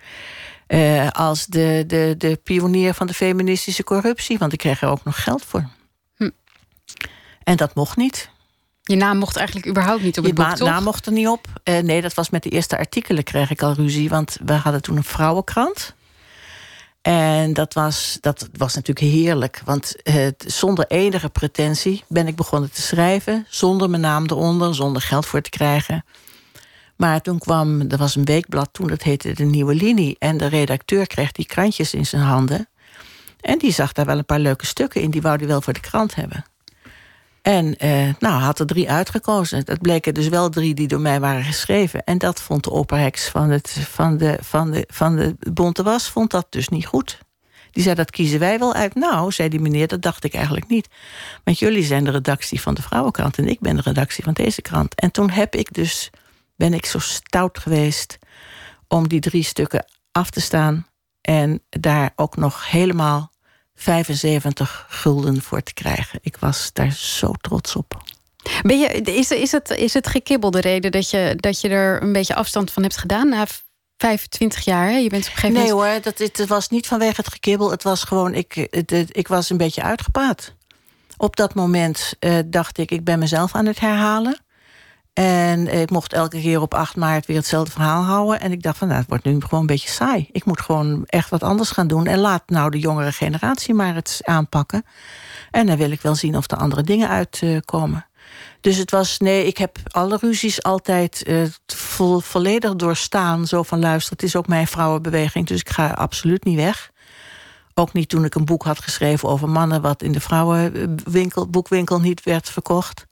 [0.68, 5.04] Uh, als de, de, de pionier van de feministische corruptie, want ik kreeg er ook
[5.04, 5.70] nog geld voor.
[6.16, 6.30] Hm.
[7.44, 8.30] En dat mocht niet.
[8.88, 10.68] Je naam mocht eigenlijk überhaupt niet op het je boek, toch?
[10.68, 11.48] naam mocht er niet op.
[11.64, 14.10] Uh, nee, dat was met de eerste artikelen kreeg ik al ruzie.
[14.10, 15.94] Want we hadden toen een vrouwenkrant.
[17.02, 19.62] En dat was, dat was natuurlijk heerlijk.
[19.66, 23.46] Want uh, zonder enige pretentie ben ik begonnen te schrijven.
[23.50, 26.06] Zonder mijn naam eronder, zonder geld voor te krijgen.
[26.96, 30.16] Maar toen kwam, er was een weekblad toen, dat heette De Nieuwe Linie.
[30.20, 32.68] En de redacteur kreeg die krantjes in zijn handen.
[33.40, 35.12] En die zag daar wel een paar leuke stukken in.
[35.12, 36.46] Die wou hij wel voor de krant hebben.
[37.46, 39.66] En eh, nou, had er drie uitgekozen.
[39.66, 42.04] Dat bleken dus wel drie die door mij waren geschreven.
[42.04, 46.10] En dat vond de opperheks van, het, van, de, van, de, van de Bonte Was
[46.10, 47.20] vond dat dus niet goed.
[47.72, 48.96] Die zei, dat kiezen wij wel uit.
[48.96, 50.88] Nou, zei die meneer, dat dacht ik eigenlijk niet.
[51.44, 53.38] Want jullie zijn de redactie van de Vrouwenkrant...
[53.38, 54.96] en ik ben de redactie van deze krant.
[54.96, 56.10] En toen heb ik dus,
[56.56, 58.18] ben ik zo stout geweest...
[58.88, 60.88] om die drie stukken af te staan...
[61.22, 63.32] en daar ook nog helemaal
[63.76, 66.20] 75 gulden voor te krijgen.
[66.22, 68.04] Ik was daar zo trots op.
[68.62, 72.02] Ben je, is, is, het, is het gekibbel de reden dat je, dat je er
[72.02, 73.46] een beetje afstand van hebt gedaan na
[73.98, 74.88] 25 jaar?
[74.88, 74.98] Hè?
[74.98, 76.06] Je bent op een gegeven nee moment...
[76.06, 77.72] hoor, dat, het was niet vanwege het gekibbel.
[77.72, 80.54] Het was gewoon, ik, het, ik was een beetje uitgepraat.
[81.18, 84.40] Op dat moment uh, dacht ik, ik ben mezelf aan het herhalen.
[85.16, 88.40] En ik mocht elke keer op 8 maart weer hetzelfde verhaal houden.
[88.40, 90.30] En ik dacht van, nou, het wordt nu gewoon een beetje saai.
[90.32, 92.08] Ik moet gewoon echt wat anders gaan doen.
[92.08, 94.86] En laat nou de jongere generatie maar het aanpakken.
[95.52, 98.06] En dan wil ik wel zien of er andere dingen uitkomen.
[98.62, 101.26] Dus het was, nee, ik heb alle ruzies altijd
[101.66, 103.48] vo volledig doorstaan.
[103.48, 105.48] Zo van, luister, het is ook mijn vrouwenbeweging.
[105.48, 106.92] Dus ik ga absoluut niet weg.
[107.74, 109.82] Ook niet toen ik een boek had geschreven over mannen...
[109.82, 113.06] wat in de vrouwenwinkel, boekwinkel niet werd verkocht.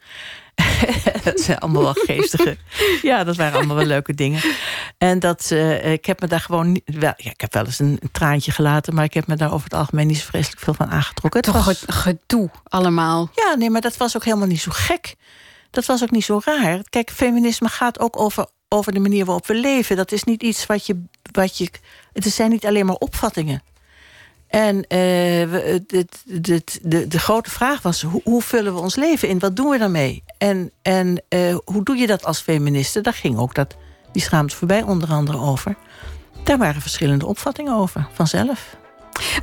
[1.23, 2.57] dat zijn allemaal wel geestige.
[3.01, 4.41] ja, dat waren allemaal wel leuke dingen.
[4.97, 6.81] En dat, uh, ik heb me daar gewoon.
[6.85, 9.53] Wel, ja, ik heb wel eens een, een, traantje gelaten, maar ik heb me daar
[9.53, 11.41] over het algemeen niet zo vreselijk veel van aangetrokken.
[11.41, 13.29] Het Toch was, gedoe allemaal.
[13.35, 15.15] Ja, nee, maar dat was ook helemaal niet zo gek.
[15.69, 16.81] Dat was ook niet zo raar.
[16.89, 19.95] Kijk, feminisme gaat ook over, over de manier waarop we leven.
[19.95, 21.03] Dat is niet iets wat je.
[21.31, 21.69] Wat je
[22.13, 23.61] het zijn niet alleen maar opvattingen.
[24.53, 29.39] En uh, de, de, de, de, grote vraag was: hoe, vullen we ons leven in?
[29.39, 30.23] Wat doen we daarmee?
[30.37, 33.01] En, en uh, hoe doe je dat als feministe?
[33.01, 33.75] Daar ging ook dat,
[34.11, 35.75] die schaamte voorbij onder andere over.
[36.43, 38.75] Daar waren verschillende opvattingen over, vanzelf.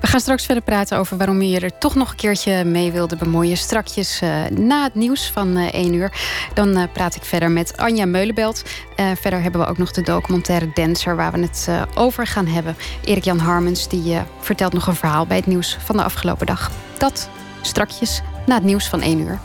[0.01, 3.17] We gaan straks verder praten over waarom je er toch nog een keertje mee wilde
[3.17, 3.57] bemoeien.
[3.57, 6.13] Strakjes uh, na het nieuws van uh, 1 uur.
[6.55, 8.63] Dan uh, praat ik verder met Anja Meulenbelt.
[8.97, 11.17] verder hebben we ook nog de documentaire Dancer...
[11.17, 12.77] waar we het over gaan hebben.
[13.05, 16.71] Erik-Jan Harmens die, vertelt nog een verhaal bij het nieuws van de afgelopen dag.
[16.99, 17.29] Dat
[17.63, 19.39] strakjes na het nieuws van 1 uur.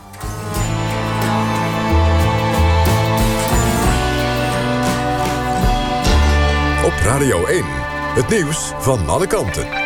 [6.84, 7.64] Op Radio 1,
[8.14, 9.85] het nieuws van alle kanten.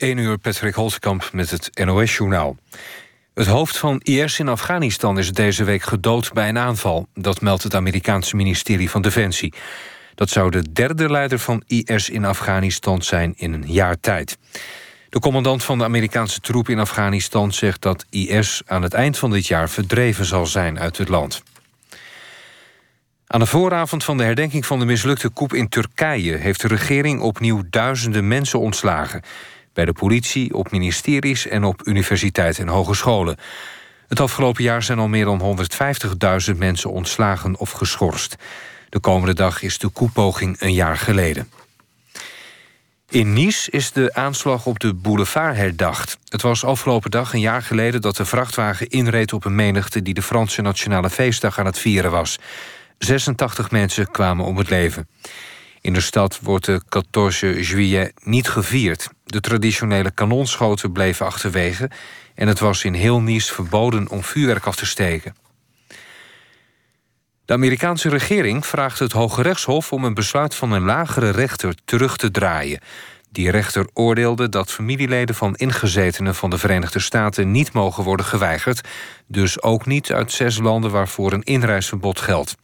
[0.00, 2.56] 1 uur Patrick Holtkamp met het NOS-journaal.
[3.34, 7.06] Het hoofd van IS in Afghanistan is deze week gedood bij een aanval.
[7.14, 9.54] Dat meldt het Amerikaanse ministerie van Defensie.
[10.14, 14.38] Dat zou de derde leider van IS in Afghanistan zijn in een jaar tijd.
[15.08, 19.30] De commandant van de Amerikaanse troep in Afghanistan zegt dat IS aan het eind van
[19.30, 21.42] dit jaar verdreven zal zijn uit het land.
[23.26, 26.36] Aan de vooravond van de herdenking van de mislukte coup in Turkije...
[26.36, 29.22] heeft de regering opnieuw duizenden mensen ontslagen
[29.72, 33.36] bij de politie, op ministeries en op universiteiten en hogescholen.
[34.08, 35.56] Het afgelopen jaar zijn al meer dan
[36.52, 38.36] 150.000 mensen ontslagen of geschorst.
[38.88, 41.48] De komende dag is de koepoging een jaar geleden.
[43.08, 46.18] In Nice is de aanslag op de boulevard herdacht.
[46.28, 50.14] Het was afgelopen dag een jaar geleden dat de vrachtwagen inreed op een menigte die
[50.14, 52.38] de Franse Nationale Feestdag aan het vieren was.
[52.98, 55.08] 86 mensen kwamen om het leven.
[55.80, 59.08] In de stad wordt de 14 juillet niet gevierd.
[59.24, 61.90] De traditionele kanonschoten bleven achterwege
[62.34, 65.34] en het was in heel Nice verboden om vuurwerk af te steken.
[67.44, 72.16] De Amerikaanse regering vraagt het Hoge Rechtshof om een besluit van een lagere rechter terug
[72.16, 72.80] te draaien.
[73.32, 78.88] Die rechter oordeelde dat familieleden van ingezetenen van de Verenigde Staten niet mogen worden geweigerd,
[79.26, 82.56] dus ook niet uit zes landen waarvoor een inreisverbod geldt.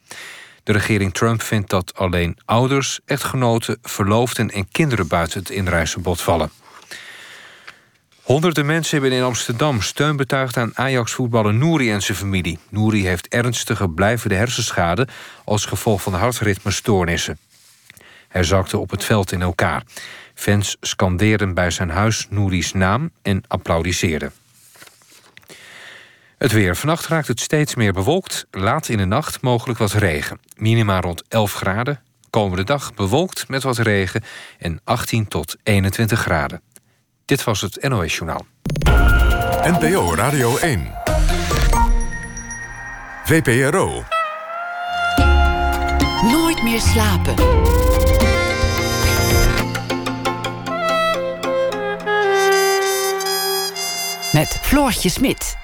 [0.66, 6.50] De regering Trump vindt dat alleen ouders, echtgenoten, verloofden en kinderen buiten het inreisverbod vallen.
[8.22, 12.59] Honderden mensen hebben in Amsterdam steun betuigd aan Ajax-voetballer Nouri en zijn familie.
[12.68, 15.09] Nouri heeft ernstige blijvende hersenschade
[15.44, 17.38] als gevolg van hartritmestoornissen.
[18.29, 19.83] Hij zakte op het veld in elkaar.
[20.35, 24.33] Fans scandeerden bij zijn huis Nouri's naam en applaudisseerden.
[26.38, 26.77] Het weer.
[26.77, 28.46] Vannacht raakt het steeds meer bewolkt.
[28.51, 30.40] Laat in de nacht mogelijk wat regen.
[30.57, 32.01] Minima rond 11 graden.
[32.31, 34.25] Komende dag bewolkt met wat regen
[34.59, 36.62] en 18 tot 21 graden.
[37.25, 38.46] Dit was het NOS Journaal.
[39.62, 40.92] NPO Radio 1.
[43.25, 44.05] VPRO.
[46.22, 47.35] Nooit meer slapen.
[54.33, 55.57] Met Floortje Smit.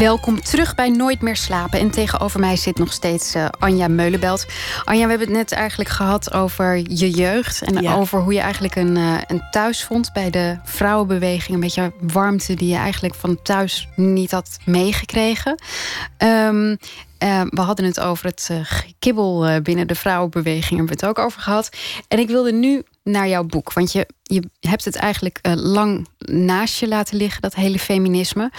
[0.00, 1.78] Welkom terug bij Nooit meer slapen.
[1.78, 4.46] En tegenover mij zit nog steeds uh, Anja Meulenbelt.
[4.84, 7.62] Anja, we hebben het net eigenlijk gehad over je jeugd.
[7.62, 11.54] En over hoe je eigenlijk een, uh, een thuis vond bij de vrouwenbeweging.
[11.54, 15.62] Een beetje warmte die je eigenlijk van thuis niet had meegekregen.
[16.18, 18.50] Um, uh, we hadden het over het
[18.98, 20.78] kibbel binnen de vrouwenbeweging.
[20.78, 21.70] Hebben we het ook over gehad.
[22.08, 23.72] En ik wilde nu naar jouw boek.
[23.72, 28.50] Want je, je hebt het eigenlijk lang naast je laten liggen, dat hele feminisme.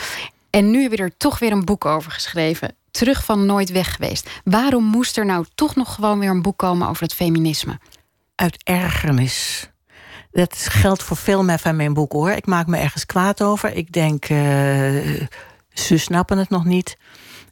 [0.52, 2.76] En nu je er toch weer een boek over geschreven.
[2.92, 4.30] Terug van Nooit Weg geweest.
[4.44, 7.80] Waarom moest er nou toch nog gewoon weer een boek komen over het feminisme?
[8.36, 9.70] Uit ergernis.
[10.32, 12.32] Dat geldt voor veel van mijn boek hoor.
[12.32, 13.74] Ik maak me ergens kwaad over.
[13.74, 14.38] Ik denk, uh,
[15.74, 16.98] ze snappen het nog niet.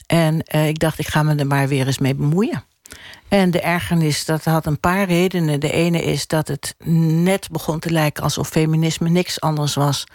[0.06, 2.64] En uh, ik dacht, ik ga me er maar weer eens mee bemoeien.
[3.28, 5.60] En de ergernis, dat had een paar redenen.
[5.60, 10.06] De ene is dat het net begon te lijken alsof feminisme niks anders was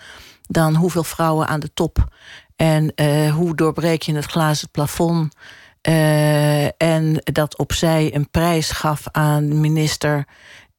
[0.47, 2.07] dan hoeveel vrouwen aan de top
[2.55, 5.35] en uh, hoe doorbreek je het glazen plafond?
[5.87, 10.25] Uh, en dat opzij een prijs gaf aan minister.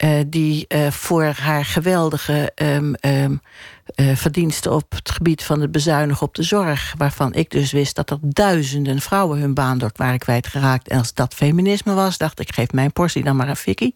[0.05, 3.41] Uh, die voor haar geweldige um, um,
[4.17, 6.95] verdiensten op het gebied van het bezuinigen op de zorg.
[6.97, 10.89] Waarvan ik dus wist dat er duizenden vrouwen hun baan door waren kwijtgeraakt.
[10.89, 13.93] En als dat feminisme was, dacht ik, geef mijn portie dan maar een fikkie.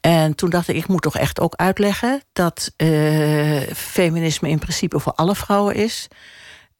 [0.00, 2.72] En toen dacht ik, ik moet toch echt ook uitleggen dat
[3.74, 6.08] feminisme in principe voor alle vrouwen is.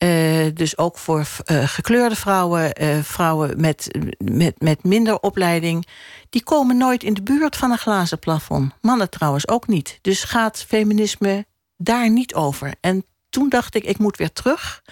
[0.03, 5.87] Uh, dus ook voor uh, gekleurde vrouwen, uh, vrouwen met, met, met minder opleiding.
[6.31, 8.73] Die komen nooit in de buurt van een glazen plafond.
[8.81, 9.99] Mannen trouwens ook niet.
[10.01, 12.75] Dus gaat feminisme daar niet over.
[12.81, 14.83] En toen dacht ik, ik moet weer terug.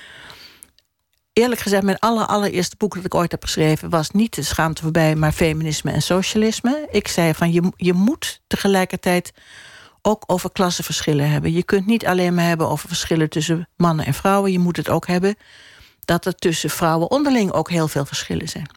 [1.32, 3.90] Eerlijk gezegd, mijn aller, allereerste boek dat ik ooit heb geschreven...
[3.90, 6.88] was niet de schaamte voorbij, maar feminisme en socialisme.
[6.90, 9.32] Ik zei van, je, je moet tegelijkertijd
[10.02, 11.52] ook over klassenverschillen hebben.
[11.52, 14.52] Je kunt niet alleen maar hebben over verschillen tussen mannen en vrouwen.
[14.52, 15.36] Je moet het ook hebben
[16.04, 18.70] dat er tussen vrouwen onderling ook heel veel verschillen zijn.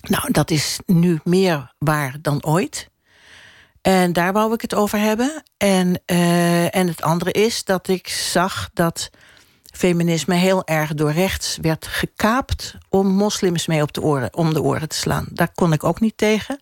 [0.00, 2.88] Nou, dat is nu meer waar dan ooit.
[3.82, 5.42] En daar wou ik het over hebben.
[5.56, 9.10] En, uh, en het andere is dat ik zag dat
[9.72, 14.62] feminisme heel erg door rechts werd gekaapt om moslims mee op de oren, om de
[14.62, 15.26] oren te slaan.
[15.32, 16.60] Daar kon ik ook niet tegen.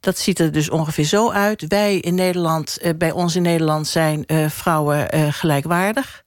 [0.00, 1.64] Dat ziet er dus ongeveer zo uit.
[1.68, 6.24] Wij in Nederland, eh, bij ons in Nederland zijn eh, vrouwen eh, gelijkwaardig.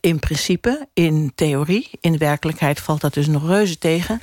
[0.00, 1.90] In principe, in theorie.
[2.00, 4.20] In werkelijkheid valt dat dus nog reuze tegen.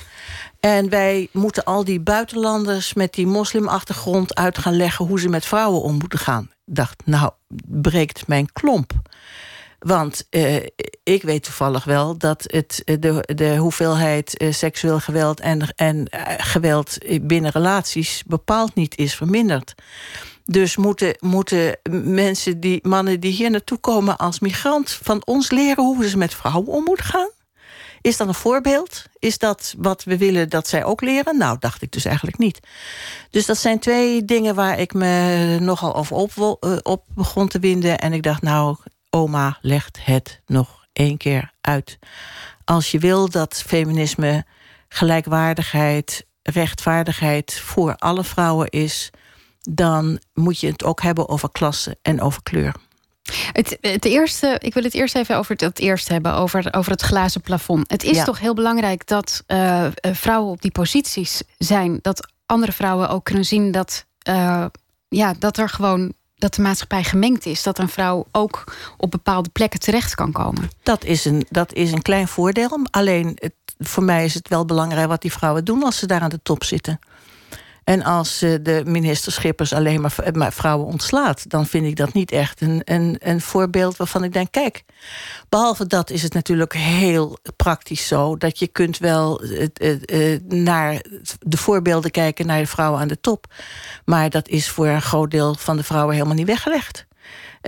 [0.60, 5.46] En wij moeten al die buitenlanders met die moslimachtergrond uit gaan leggen hoe ze met
[5.46, 6.50] vrouwen om moeten gaan.
[6.64, 7.30] Dacht, nou,
[7.64, 8.92] breekt mijn klomp.
[9.86, 10.56] Want uh,
[11.02, 16.08] ik weet toevallig wel dat het, eh, de, de hoeveelheid uh, seksueel geweld en, en
[16.38, 19.74] geweld binnen relaties bepaald niet is verminderd.
[20.44, 25.84] Dus moeten, moeten mensen, die, mannen die hier naartoe komen als migrant, van ons leren
[25.84, 27.30] hoe ze met vrouwen om moeten gaan?
[28.00, 29.04] Is dat een voorbeeld?
[29.18, 31.38] Is dat wat we willen dat zij ook leren?
[31.38, 32.60] Nou, dacht ik dus eigenlijk niet.
[33.30, 37.98] Dus dat zijn twee dingen waar ik me nogal over op, op begon te winden.
[37.98, 38.76] En ik dacht, nou,
[39.16, 41.98] oma legt het nog één keer uit.
[42.64, 44.44] Als je wil dat feminisme
[44.88, 49.10] gelijkwaardigheid, rechtvaardigheid voor alle vrouwen is,
[49.60, 52.74] dan moet je het ook hebben over klasse en over kleur.
[53.52, 57.02] Het, het eerste, ik wil het eerst even over het, eerste hebben, over, over het
[57.02, 57.90] glazen plafond.
[57.90, 63.08] Het is toch heel belangrijk dat uh, vrouwen op die posities zijn, dat andere vrouwen
[63.08, 64.66] ook kunnen zien dat, uh,
[65.08, 67.62] ja, dat er gewoon dat de maatschappij gemengd is.
[67.62, 70.70] Dat een vrouw ook op bepaalde plekken terecht kan komen.
[70.82, 72.78] Dat is een, dat is een klein voordeel.
[72.90, 76.20] Alleen het, voor mij is het wel belangrijk wat die vrouwen doen als ze daar
[76.20, 76.98] aan de top zitten.
[77.86, 82.12] En als uh, de minister Schippers alleen maar, maar, vrouwen ontslaat, dan vind ik dat
[82.12, 84.84] niet echt een, een, een voorbeeld waarvan ik denk: kijk,
[85.48, 91.04] behalve dat is het natuurlijk heel praktisch zo dat je kunt wel uh, naar
[91.38, 93.46] de voorbeelden kijken naar de vrouwen aan de top.
[94.04, 97.05] Maar dat is voor een groot deel van de vrouwen helemaal niet weggelegd.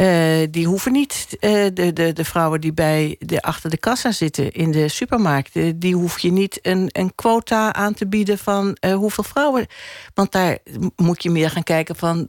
[0.00, 4.12] Uh, die hoeven niet, uh, de, de, de vrouwen die bij de, achter de kassa
[4.12, 8.76] zitten in de supermarkt, die hoef je niet een, een quota aan te bieden van
[8.94, 9.66] hoeveel vrouwen.
[10.14, 10.58] Want daar
[10.96, 12.28] moet je meer gaan kijken van.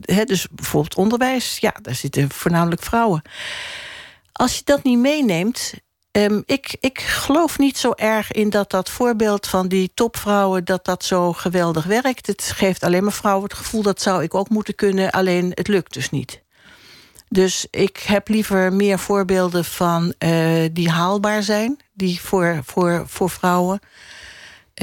[0.00, 3.22] Hè, dus bijvoorbeeld onderwijs, ja, daar zitten voornamelijk vrouwen.
[4.32, 5.72] Als je dat niet meeneemt.
[6.12, 10.64] Um, ik, ik geloof niet zo erg in dat dat voorbeeld van die topvrouwen...
[10.64, 12.26] dat dat zo geweldig werkt.
[12.26, 15.10] Het geeft alleen maar vrouwen het gevoel dat zou ik ook moeten kunnen...
[15.10, 16.42] alleen het lukt dus niet.
[17.32, 23.30] Dus ik heb liever meer voorbeelden van uh, die haalbaar zijn, die voor, voor, voor
[23.30, 23.80] vrouwen.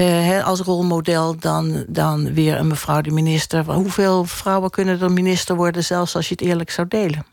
[0.00, 3.72] Uh, als rolmodel dan, dan weer een mevrouw de minister.
[3.72, 7.26] Hoeveel vrouwen kunnen er minister worden, zelfs als je het eerlijk zou delen?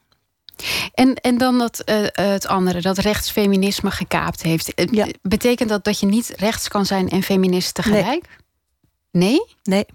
[0.94, 4.72] En, en dan dat, uh, het andere, dat rechtsfeminisme gekaapt heeft.
[4.92, 5.08] Ja.
[5.22, 8.06] Betekent dat dat je niet rechts kan zijn en feminist tegelijk?
[8.06, 8.22] Nee.
[9.12, 9.46] nee?
[9.64, 9.86] Nee.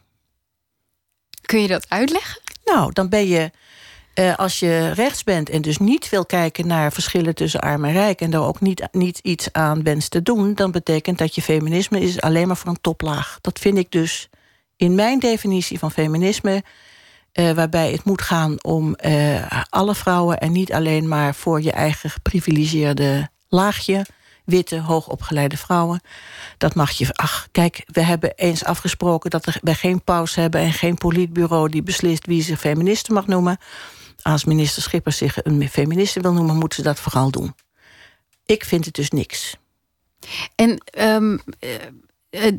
[1.46, 2.40] Kun je dat uitleggen?
[2.64, 3.50] Nou, dan ben je
[4.14, 7.92] uh, als je rechts bent en dus niet wil kijken naar verschillen tussen arm en
[7.92, 8.20] rijk...
[8.20, 10.54] en daar ook niet, niet iets aan wenst te doen...
[10.54, 13.38] dan betekent dat je feminisme is alleen maar voor een toplaag.
[13.40, 14.28] Dat vind ik dus
[14.76, 16.62] in mijn definitie van feminisme...
[17.34, 20.38] Uh, waarbij het moet gaan om uh, alle vrouwen...
[20.38, 24.06] en niet alleen maar voor je eigen geprivilegeerde laagje...
[24.44, 26.00] witte, hoogopgeleide vrouwen.
[26.58, 27.06] Dat mag je...
[27.12, 29.30] Ach, kijk, we hebben eens afgesproken...
[29.30, 31.68] dat we geen pauze hebben en geen politbureau...
[31.68, 33.58] die beslist wie zich feministen mag noemen
[34.22, 37.54] als minister Schippers zich een feministe wil noemen, moet ze dat vooral doen.
[38.46, 39.56] Ik vind het dus niks.
[40.54, 41.40] En um,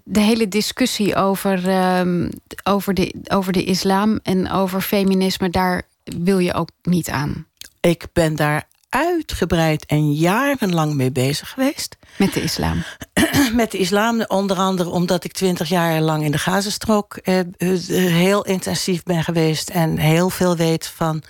[0.03, 1.69] de hele discussie over,
[1.99, 2.29] um,
[2.63, 7.45] over, de, over de islam en over feminisme, daar wil je ook niet aan.
[7.79, 11.97] Ik ben daar uitgebreid en jarenlang mee bezig geweest.
[12.17, 12.83] Met de islam?
[13.53, 17.39] Met de islam, onder andere omdat ik twintig jaar lang in de Gazastrook eh,
[17.87, 21.23] heel intensief ben geweest en heel veel weet van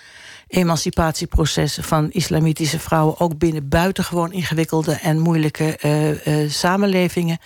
[0.51, 7.37] emancipatieprocessen van islamitische vrouwen, ook binnen buitengewoon ingewikkelde en moeilijke uh, uh, samenlevingen.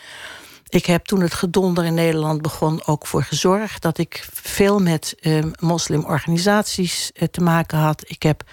[0.69, 5.15] Ik heb toen het gedonder in Nederland begon ook voor gezorgd dat ik veel met
[5.21, 8.03] uh, moslimorganisaties te maken had.
[8.07, 8.43] Ik heb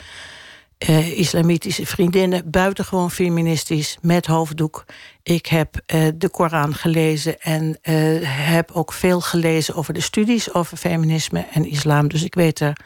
[1.15, 4.85] islamitische vriendinnen, buitengewoon feministisch, met hoofddoek.
[5.23, 5.81] Ik heb
[6.15, 7.79] de Koran gelezen en
[8.27, 12.09] heb ook veel gelezen over de studies over feminisme en islam.
[12.09, 12.77] Dus ik weet er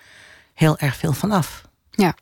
[0.57, 1.63] heel erg veel van af.
[1.91, 2.15] Ja.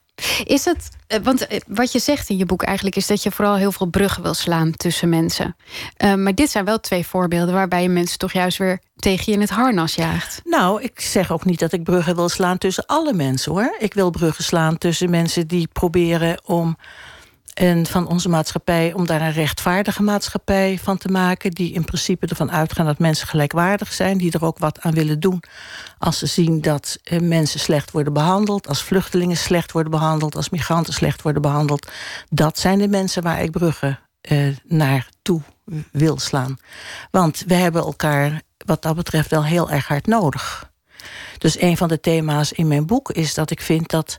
[0.44, 3.30] Is het, eh, want eh, wat je zegt in je boek eigenlijk is dat je
[3.30, 5.56] vooral heel veel bruggen wil slaan tussen mensen.
[6.04, 9.32] Uh, maar dit zijn wel twee voorbeelden waarbij je mensen toch juist weer tegen je
[9.32, 10.40] in het harnas jaagt.
[10.44, 13.76] Nou, ik zeg ook niet dat ik bruggen wil slaan tussen alle mensen hoor.
[13.78, 16.76] Ik wil bruggen slaan tussen mensen die proberen om
[17.54, 21.50] en van onze maatschappij om daar een rechtvaardige maatschappij van te maken.
[21.50, 24.18] Die in principe ervan uitgaan dat mensen gelijkwaardig zijn.
[24.18, 25.42] Die er ook wat aan willen doen
[25.98, 28.68] als ze zien dat eh, mensen slecht worden behandeld.
[28.68, 30.36] Als vluchtelingen slecht worden behandeld.
[30.36, 31.90] Als migranten slecht worden behandeld.
[32.30, 35.40] Dat zijn de mensen waar ik bruggen eh, naartoe
[35.92, 36.58] wil slaan.
[37.10, 40.70] Want we hebben elkaar wat dat betreft wel heel erg hard nodig.
[41.38, 44.18] Dus een van de thema's in mijn boek is dat ik vind dat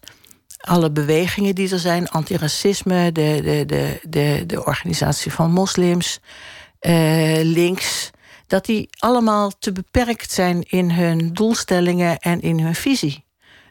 [0.66, 6.20] alle bewegingen die er zijn, antiracisme, de, de, de, de, de organisatie van moslims,
[6.82, 8.12] uh, links,
[8.48, 13.24] dat die allemaal te beperkt zijn in hun doelstellingen en in hun visie.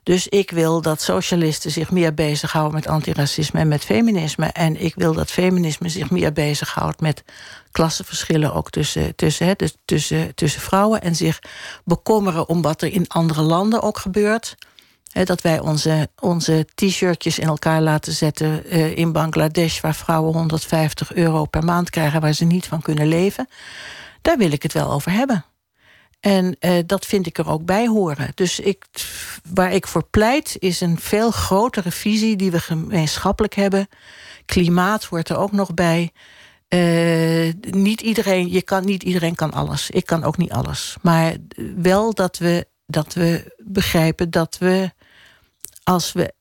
[0.02, 4.46] Dus ik wil dat socialisten zich meer bezighouden met antiracisme en met feminisme.
[4.46, 7.24] En ik wil dat feminisme zich meer bezighoudt met
[7.70, 11.02] klassenverschillen ook tussen, tussen, dus tussen, tussen vrouwen.
[11.02, 11.38] En zich
[11.84, 14.56] bekommeren om wat er in andere landen ook gebeurt
[15.22, 21.14] dat wij onze, onze t-shirtjes in elkaar laten zetten uh, in Bangladesh, waar vrouwen 150
[21.14, 23.48] euro per maand krijgen, waar ze niet van kunnen leven.
[24.22, 25.44] Daar wil ik het wel over hebben.
[26.20, 28.30] En uh, dat vind ik er ook bij horen.
[28.34, 28.84] Dus ik,
[29.54, 33.88] waar ik voor pleit, is een veel grotere visie die we gemeenschappelijk hebben.
[34.44, 36.12] Klimaat hoort er ook nog bij.
[36.68, 39.90] Uh, niet iedereen, je kan, niet iedereen kan alles.
[39.90, 40.96] Ik kan ook niet alles.
[41.02, 41.36] Maar
[41.76, 44.90] wel dat we, dat we begrijpen dat we
[45.84, 46.34] als we.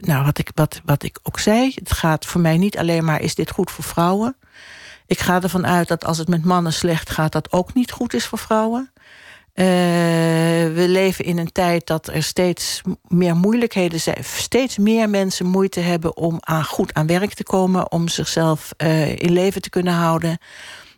[0.00, 3.20] Nou, wat ik, wat, wat ik ook zei, het gaat voor mij niet alleen maar:
[3.20, 4.36] is dit goed voor vrouwen?
[5.06, 8.14] Ik ga ervan uit dat als het met mannen slecht gaat, dat ook niet goed
[8.14, 8.92] is voor vrouwen.
[9.58, 9.64] Uh,
[10.74, 14.24] we leven in een tijd dat er steeds meer moeilijkheden zijn.
[14.24, 17.92] Steeds meer mensen moeite hebben om aan, goed aan werk te komen.
[17.92, 20.38] Om zichzelf uh, in leven te kunnen houden.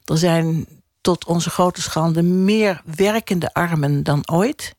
[0.05, 0.67] Er zijn
[1.01, 4.75] tot onze grote schande meer werkende armen dan ooit.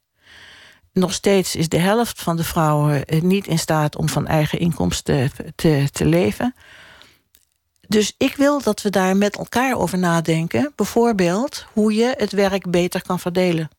[0.94, 4.60] Nog steeds is de helft van de vrouwen eh, niet in staat om van eigen
[4.60, 6.56] inkomsten te, te leven.
[7.88, 10.74] Dus ik wil dat we daar met elkaar over nadenken.
[10.76, 13.70] Bijvoorbeeld hoe je het werk beter kan verdelen.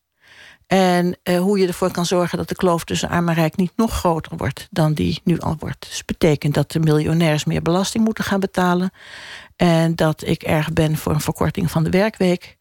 [0.67, 3.73] En uh, hoe je ervoor kan zorgen dat de kloof tussen arm en rijk niet
[3.77, 5.87] nog groter wordt dan die nu al wordt.
[5.89, 8.91] Dus betekent dat de miljonairs meer belasting moeten gaan betalen.
[9.57, 12.57] En dat ik erg ben voor een verkorting van de werkweek.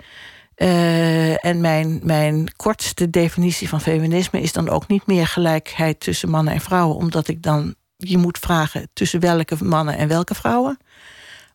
[0.61, 6.29] Uh, en mijn, mijn kortste definitie van feminisme is dan ook niet meer gelijkheid tussen
[6.29, 10.77] mannen en vrouwen, omdat ik dan je moet vragen tussen welke mannen en welke vrouwen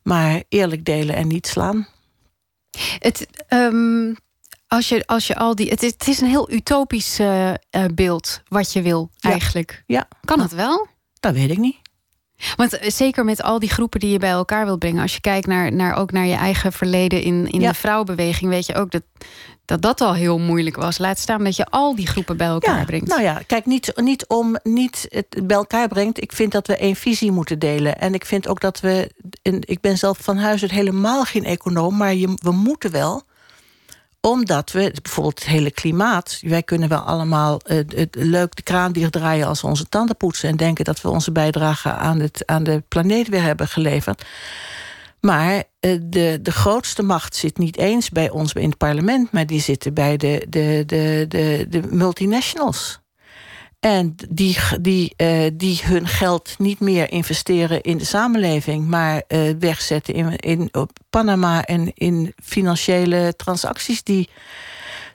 [0.06, 1.88] maar eerlijk delen en niet slaan.
[2.98, 4.16] Het, um,
[4.66, 5.70] als, je, als je al die.
[5.70, 7.52] Het is, het is een heel utopisch uh,
[7.94, 9.82] beeld wat je wil, eigenlijk.
[9.86, 10.08] Ja.
[10.24, 10.86] Kan het wel?
[11.20, 11.76] Dat weet ik niet.
[12.56, 15.20] Want eh, zeker met al die groepen die je bij elkaar wilt brengen, als je
[15.20, 18.90] kijkt naar, naar ook naar je eigen verleden in, in de vrouwenbeweging, weet je ook
[18.90, 19.02] dat,
[19.64, 20.98] dat dat al heel moeilijk was.
[20.98, 23.08] Laat staan dat je al die groepen bij elkaar brengt.
[23.08, 26.22] Nou ja, kijk, niet, niet om niet het bij elkaar brengt.
[26.22, 27.98] Ik vind dat we één visie moeten delen.
[27.98, 29.10] En ik vind ook dat we.
[29.60, 33.22] Ik ben zelf van huis uit helemaal geen econoom, maar je, we moeten wel
[34.26, 36.38] omdat we, bijvoorbeeld het hele klimaat...
[36.42, 39.46] wij kunnen wel allemaal uh, het, leuk de kraan dichtdraaien...
[39.46, 41.90] als we onze tanden poetsen en denken dat we onze bijdrage...
[41.92, 44.24] aan, het, aan de planeet weer hebben geleverd.
[45.20, 49.32] Maar uh, de, de grootste macht zit niet eens bij ons in het parlement...
[49.32, 53.00] maar die zitten bij de, de, de, de, de multinationals.
[53.80, 59.54] En die, die, uh, die hun geld niet meer investeren in de samenleving, maar uh,
[59.58, 64.02] wegzetten in, in op Panama en in financiële transacties.
[64.02, 64.28] Die,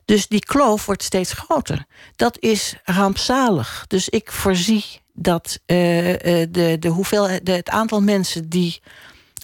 [0.05, 1.86] dus die kloof wordt steeds groter.
[2.16, 3.86] Dat is rampzalig.
[3.88, 5.78] Dus ik voorzie dat uh,
[6.49, 8.82] de, de hoeveelheid, het aantal mensen die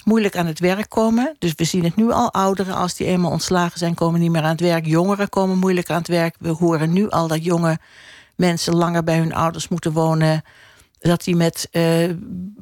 [0.04, 1.36] moeilijk aan het werk komen.
[1.38, 2.32] Dus we zien het nu al.
[2.32, 4.86] Ouderen, als die eenmaal ontslagen zijn, komen niet meer aan het werk.
[4.86, 6.36] Jongeren komen moeilijk aan het werk.
[6.38, 7.78] We horen nu al dat jonge
[8.38, 10.42] mensen langer bij hun ouders moeten wonen.
[10.98, 12.10] Dat die met uh,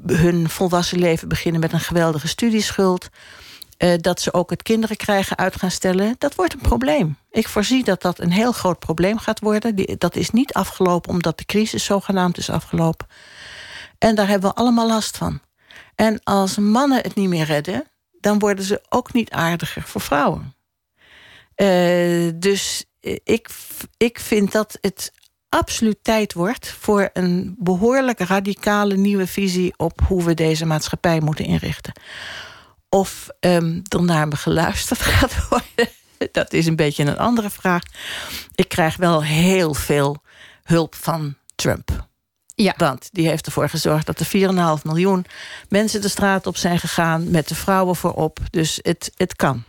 [0.07, 3.09] hun volwassen leven beginnen met een geweldige studieschuld.
[3.79, 6.15] Uh, dat ze ook het kinderen krijgen uit gaan stellen.
[6.19, 7.19] Dat wordt een probleem.
[7.31, 9.99] Ik voorzie dat dat een heel groot probleem gaat worden.
[9.99, 13.07] Dat is niet afgelopen omdat de crisis zogenaamd is afgelopen.
[13.99, 15.41] En daar hebben we allemaal last van.
[15.95, 17.85] En als mannen het niet meer redden,
[18.21, 20.55] dan worden ze ook niet aardiger voor vrouwen.
[21.57, 22.85] Uh, dus
[23.25, 23.49] ik,
[23.97, 25.13] ik vind dat het
[25.57, 31.45] absoluut tijd wordt voor een behoorlijk radicale nieuwe visie op hoe we deze maatschappij moeten
[31.45, 31.93] inrichten.
[32.89, 35.89] Of um, er naar me geluisterd gaat worden,
[36.33, 37.83] dat is een beetje een andere vraag.
[38.55, 40.23] Ik krijg wel heel veel
[40.63, 42.07] hulp van Trump.
[42.55, 42.75] Ja.
[42.77, 45.27] Want die heeft ervoor gezorgd dat er 4,5 miljoen
[45.69, 48.39] mensen de straat op zijn gegaan met de vrouwen voorop.
[48.51, 49.65] Dus het, het kan.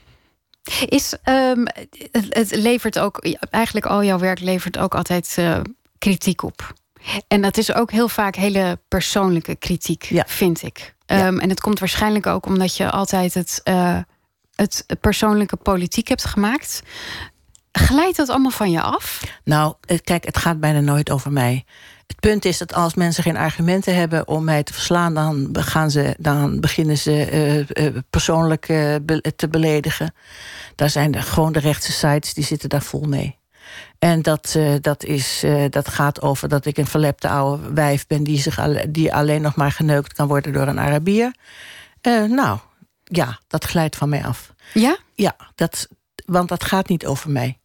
[0.85, 1.65] Is, um,
[2.11, 5.59] het, levert ook, eigenlijk al jouw werk levert ook altijd uh,
[5.97, 6.73] kritiek op.
[7.27, 10.23] En dat is ook heel vaak hele persoonlijke kritiek, ja.
[10.27, 10.95] vind ik.
[11.05, 11.27] Ja.
[11.27, 13.99] Um, en het komt waarschijnlijk ook omdat je altijd het, uh,
[14.55, 16.81] het persoonlijke politiek hebt gemaakt.
[17.71, 19.23] Glijdt dat allemaal van je af?
[19.43, 19.73] Nou,
[20.03, 21.65] kijk, het gaat bijna nooit over mij.
[22.07, 25.91] Het punt is dat als mensen geen argumenten hebben om mij te verslaan, dan, gaan
[25.91, 30.13] ze, dan beginnen ze uh, uh, persoonlijk uh, be te beledigen.
[30.75, 33.37] Daar zijn er gewoon de rechtse sites, die zitten daar vol mee.
[33.99, 38.39] En dat, dat, is, dat gaat over dat ik een verlepte oude wijf ben die,
[38.39, 41.35] zich al, die alleen nog maar geneukt kan worden door een Arabier.
[42.27, 42.59] nou,
[43.03, 44.53] ja, dat glijdt van mij af.
[44.73, 44.97] Ja?
[45.13, 45.87] Ja, dat,
[46.25, 47.59] want dat gaat niet over mij.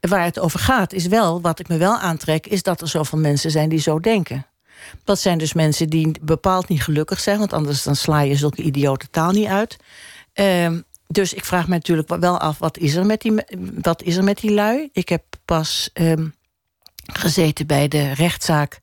[0.00, 3.18] Waar het over gaat is wel, wat ik me wel aantrek, is dat er zoveel
[3.18, 4.46] mensen zijn die zo denken.
[5.04, 8.62] Dat zijn dus mensen die bepaald niet gelukkig zijn, want anders dan sla je zulke
[8.62, 9.76] idiote taal niet uit.
[10.34, 10.78] Uh,
[11.08, 13.32] dus ik vraag me natuurlijk wel af, wat is er met die,
[13.82, 14.88] wat is er met die lui?
[14.92, 16.34] Ik heb pas um,
[17.12, 18.80] gezeten bij de rechtszaak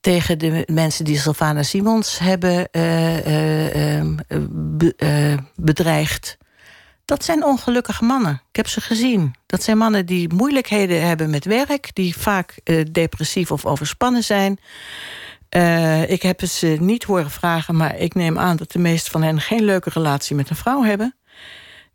[0.00, 4.14] tegen de mensen die Sylvana Simons hebben uh, uh,
[4.50, 6.38] be, bedreigd.
[7.04, 8.42] Dat zijn ongelukkige mannen.
[8.50, 9.34] Ik heb ze gezien.
[9.46, 12.54] Dat zijn mannen die moeilijkheden hebben met werk, die vaak
[12.92, 14.58] depressief of overspannen zijn.
[16.06, 19.40] Ik heb ze niet horen vragen, maar ik neem aan dat de meeste van hen
[19.40, 21.14] geen leuke relatie met een vrouw hebben.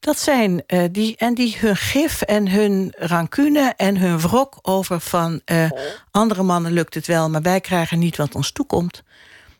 [0.05, 4.99] Dat zijn uh, die, en die hun gif en hun rancune en hun wrok over
[4.99, 5.69] van uh,
[6.11, 9.03] andere mannen lukt het wel, maar wij krijgen niet wat ons toekomt.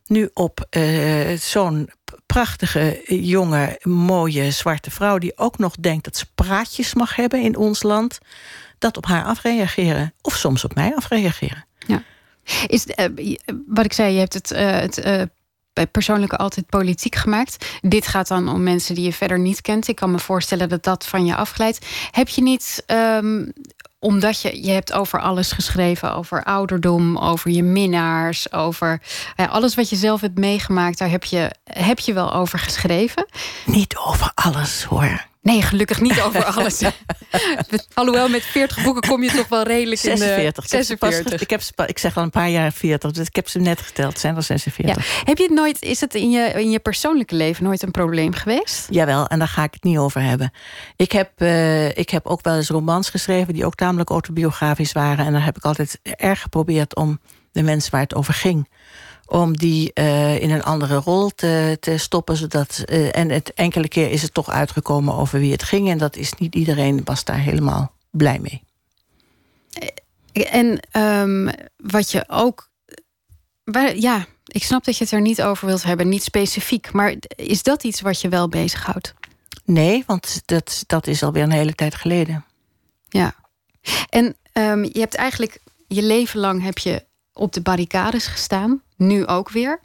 [0.05, 1.89] Nu op uh, zo'n
[2.25, 7.57] prachtige, jonge, mooie zwarte vrouw die ook nog denkt dat ze praatjes mag hebben in
[7.57, 8.17] ons land,
[8.79, 11.65] dat op haar afreageren of soms op mij afreageren.
[11.87, 12.03] Ja.
[12.67, 12.85] Is,
[13.67, 15.29] wat ik zei, je hebt het, het
[15.76, 17.65] bij persoonlijke altijd politiek gemaakt.
[17.82, 19.88] Dit gaat dan om mensen die je verder niet kent.
[19.88, 21.86] Ik kan me voorstellen dat dat van je afglijdt.
[22.11, 23.53] Heb je niet, um,
[23.99, 29.01] omdat je, je hebt over alles geschreven, over ouderdom, over je minnaars, over
[29.36, 33.26] ja, alles wat je zelf hebt meegemaakt, daar heb je, heb je wel over geschreven?
[33.65, 35.34] Niet over alles hoor.
[35.45, 36.83] Nee, gelukkig niet over alles.
[37.93, 40.63] Alhoewel, met 40 boeken kom je toch wel redelijk 46.
[40.63, 41.41] in de 46.
[41.41, 43.81] Ik, heb ze, ik zeg al een paar jaar 40, dus ik heb ze net
[43.81, 44.19] geteld.
[44.19, 44.95] zijn er 46.
[44.95, 45.23] Ja.
[45.23, 48.33] Heb je het nooit, is het in je, in je persoonlijke leven nooit een probleem
[48.33, 48.87] geweest?
[48.89, 50.51] Jawel, en daar ga ik het niet over hebben.
[50.95, 53.53] Ik heb, uh, ik heb ook wel eens romans geschreven...
[53.53, 55.25] die ook tamelijk autobiografisch waren.
[55.25, 57.19] En daar heb ik altijd erg geprobeerd om
[57.51, 58.67] de mensen waar het over ging
[59.26, 62.38] om die uh, in een andere rol te, te stoppen.
[62.38, 65.89] Zodat, uh, en het enkele keer is het toch uitgekomen over wie het ging.
[65.89, 68.63] En dat is niet iedereen was daar helemaal blij mee.
[70.34, 72.69] En um, wat je ook.
[73.95, 76.91] Ja, ik snap dat je het er niet over wilt hebben, niet specifiek.
[76.91, 79.13] Maar is dat iets wat je wel bezighoudt?
[79.65, 82.45] Nee, want dat, dat is alweer een hele tijd geleden.
[83.09, 83.36] Ja.
[84.09, 87.05] En um, je hebt eigenlijk je leven lang heb je
[87.38, 89.79] op de barricades gestaan nu ook weer.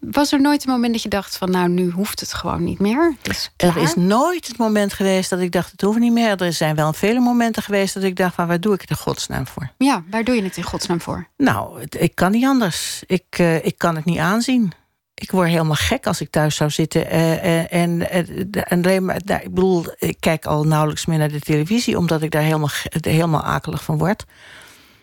[0.00, 2.78] Was er nooit een moment dat je dacht van nou, nu hoeft het gewoon niet
[2.78, 3.16] meer?
[3.22, 6.42] Is er is nooit het moment geweest dat ik dacht het hoeft niet meer.
[6.42, 8.96] Er zijn wel vele momenten geweest dat ik dacht van waar doe ik het in
[8.96, 9.70] godsnaam voor?
[9.78, 11.26] Ja, waar doe je het in godsnaam voor?
[11.36, 13.02] Nou, ik kan niet anders.
[13.06, 14.72] Ik, uh, ik kan het niet aanzien.
[15.14, 17.06] Ik word helemaal gek als ik thuis zou zitten.
[17.06, 21.40] Uh, en, en alleen maar, nou, ik bedoel, ik kijk al nauwelijks meer naar de
[21.40, 24.24] televisie, omdat ik daar helemaal, helemaal akelig van word.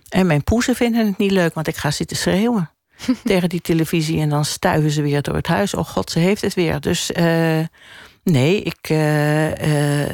[0.09, 2.71] En mijn poezen vinden het niet leuk, want ik ga zitten schreeuwen.
[3.23, 4.21] tegen die televisie.
[4.21, 5.73] En dan stuiven ze weer door het huis.
[5.73, 6.79] Oh god, ze heeft het weer.
[6.79, 7.59] Dus uh,
[8.23, 9.55] nee, ik, uh, uh,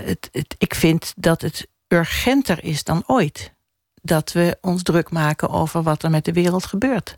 [0.05, 3.53] het, het, ik vind dat het urgenter is dan ooit.
[4.01, 7.17] Dat we ons druk maken over wat er met de wereld gebeurt.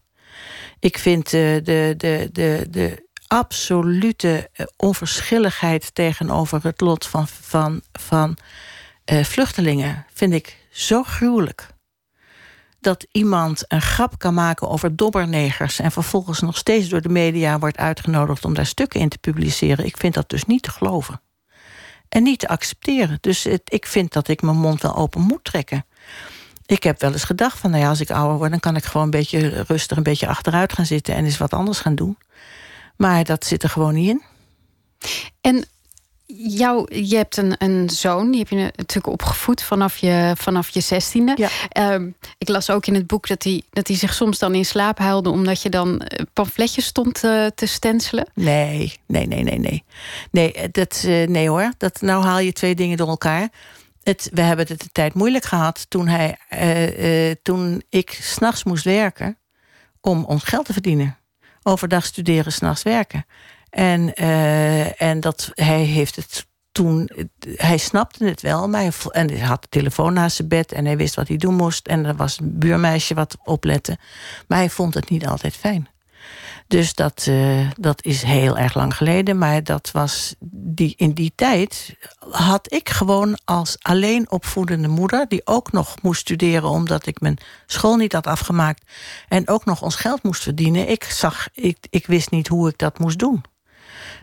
[0.80, 8.38] Ik vind de, de, de, de absolute onverschilligheid tegenover het lot van, van, van
[9.06, 10.06] vluchtelingen...
[10.14, 11.75] vind ik zo gruwelijk
[12.86, 15.80] dat iemand een grap kan maken over dobbernegers...
[15.80, 18.46] en vervolgens nog steeds door de media wordt uitgenodigd...
[18.46, 19.86] om daar stukken in te publiceren.
[19.86, 21.22] Ik vind dat dus niet te geloven.
[22.10, 23.18] En niet te accepteren.
[23.22, 25.86] Dus ik vind dat ik mijn mond wel open moet trekken.
[26.66, 28.52] Ik heb wel eens gedacht van, nou ja, als ik ouder word...
[28.52, 31.16] dan kan ik gewoon een beetje rustig, een beetje achteruit gaan zitten...
[31.16, 32.18] en eens wat anders gaan doen.
[32.98, 34.24] Maar dat zit er gewoon niet in.
[35.42, 35.66] En
[36.28, 40.80] jou, je hebt een, een zoon, die heb je natuurlijk opgevoed vanaf je, vanaf je
[40.80, 41.34] zestiende.
[41.38, 41.50] Ja.
[41.70, 44.66] Ehm, ik las ook in het boek dat hij, dat hij zich soms dan in
[44.66, 45.30] slaap huilde...
[45.30, 48.28] omdat je dan eh, pamfletjes stond te, te stencelen.
[48.34, 49.84] Nee, nee, nee, nee, nee.
[50.32, 53.50] Nee, eh, dat, uh, nee hoor, dat, nou haal je twee dingen door elkaar.
[54.04, 56.38] Het, we hebben het de tijd moeilijk gehad toen, hij,
[57.42, 59.38] toen ik s'nachts moest werken...
[60.02, 61.18] om ons geld te verdienen.
[61.64, 63.26] Overdag studeren, s'nachts werken.
[63.76, 67.10] En, uh, en dat, hij heeft het toen,
[67.56, 70.86] hij snapte het wel, maar hij, en hij had de telefoon naast zijn bed en
[70.86, 71.88] hij wist wat hij doen moest.
[71.88, 73.98] En er was een buurmeisje wat oplette.
[74.48, 75.88] Maar hij vond het niet altijd fijn.
[76.68, 79.38] Dus dat, uh, dat is heel erg lang geleden.
[79.38, 81.96] Maar dat was die, in die tijd
[82.30, 85.26] had ik gewoon als alleen opvoedende moeder...
[85.28, 88.92] die ook nog moest studeren omdat ik mijn school niet had afgemaakt...
[89.28, 90.90] en ook nog ons geld moest verdienen.
[90.90, 93.44] Ik, zag, ik, ik wist niet hoe ik dat moest doen.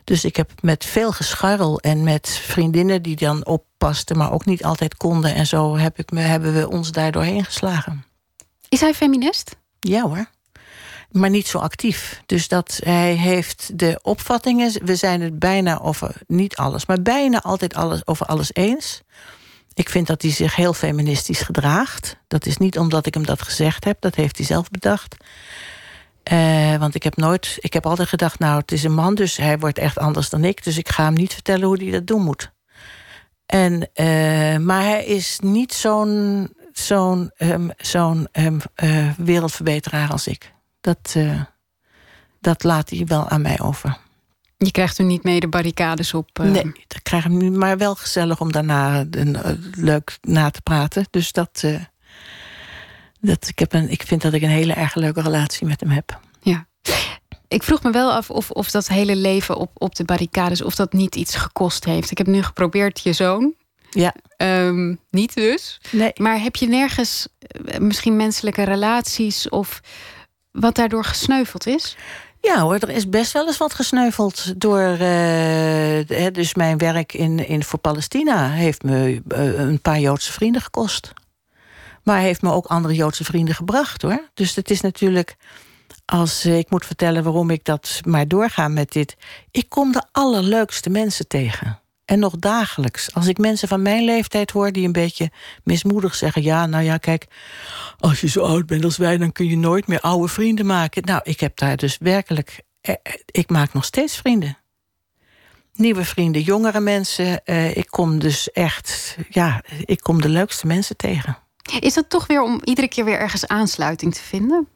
[0.04, 4.64] Dus ik heb met veel gescharrel en met vriendinnen die dan oppasten, maar ook niet
[4.64, 5.34] altijd konden.
[5.34, 8.04] En zo heb ik me, hebben we ons daar doorheen geslagen.
[8.68, 9.56] Is hij feminist?
[9.80, 10.26] Ja hoor.
[11.10, 12.22] Maar niet zo actief.
[12.26, 14.84] Dus dat hij heeft de opvattingen.
[14.84, 19.02] We zijn het bijna over, niet alles, maar bijna altijd alles, over alles eens.
[19.74, 22.16] Ik vind dat hij zich heel feministisch gedraagt.
[22.28, 25.16] Dat is niet omdat ik hem dat gezegd heb, dat heeft hij zelf bedacht.
[26.32, 29.36] Uh, want ik heb nooit, ik heb altijd gedacht, nou, het is een man, dus
[29.36, 30.64] hij wordt echt anders dan ik.
[30.64, 32.52] Dus ik ga hem niet vertellen hoe hij dat doen moet.
[33.46, 40.52] En, uh, maar hij is niet zo'n zo'n um, zo'n um, uh, wereldverbeteraar als ik.
[40.80, 41.16] Dat,
[42.40, 43.96] dat laat hij wel aan mij over.
[44.58, 46.38] Je krijgt er niet mee de barricades op?
[46.38, 49.04] Nee, dat krijg ik nu, maar wel gezellig om daarna
[49.74, 51.06] leuk na te praten.
[51.10, 51.64] Dus dat,
[53.22, 55.90] dat, ik, heb een, ik vind dat ik een hele erg leuke relatie met hem
[55.90, 56.20] heb.
[56.40, 56.66] Ja.
[57.48, 60.62] Ik vroeg me wel af of, of dat hele leven op, op de barricades...
[60.62, 62.10] of dat niet iets gekost heeft.
[62.10, 63.54] Ik heb nu geprobeerd je zoon.
[63.90, 64.14] Ja.
[64.36, 65.80] Ehm, niet dus.
[65.90, 66.12] Nee.
[66.14, 69.48] Maar heb je nergens eh, misschien menselijke relaties...
[69.48, 69.80] of
[70.50, 71.96] wat daardoor gesneuveld is?
[72.40, 74.96] Ja hoor, er is best wel eens wat gesneuveld door.
[75.00, 80.62] Uh, dus mijn werk in, in voor Palestina heeft me uh, een paar Joodse vrienden
[80.62, 81.12] gekost.
[82.02, 84.28] Maar heeft me ook andere Joodse vrienden gebracht hoor.
[84.34, 85.36] Dus het is natuurlijk.
[86.04, 89.16] Als ik moet vertellen waarom ik dat maar doorga met dit.
[89.50, 91.80] Ik kom de allerleukste mensen tegen.
[92.04, 93.14] En nog dagelijks.
[93.14, 95.30] Als ik mensen van mijn leeftijd hoor die een beetje
[95.64, 97.26] mismoedig zeggen: Ja, nou ja, kijk,
[97.98, 101.02] als je zo oud bent als wij, dan kun je nooit meer oude vrienden maken.
[101.04, 102.62] Nou, ik heb daar dus werkelijk.
[102.80, 104.58] Eh, eh, ik maak nog steeds vrienden.
[105.74, 107.44] Nieuwe vrienden, jongere mensen.
[107.44, 111.38] Eh, ik kom dus echt, ja, ik kom de leukste mensen tegen.
[111.80, 114.68] Is dat toch weer om iedere keer weer ergens aansluiting te vinden?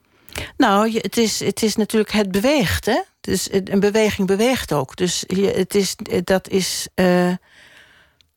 [0.57, 3.01] Nou, het is, het is natuurlijk, het beweegt, hè?
[3.21, 4.97] Dus een beweging beweegt ook.
[4.97, 6.89] Dus het is, dat is.
[6.95, 7.33] Uh,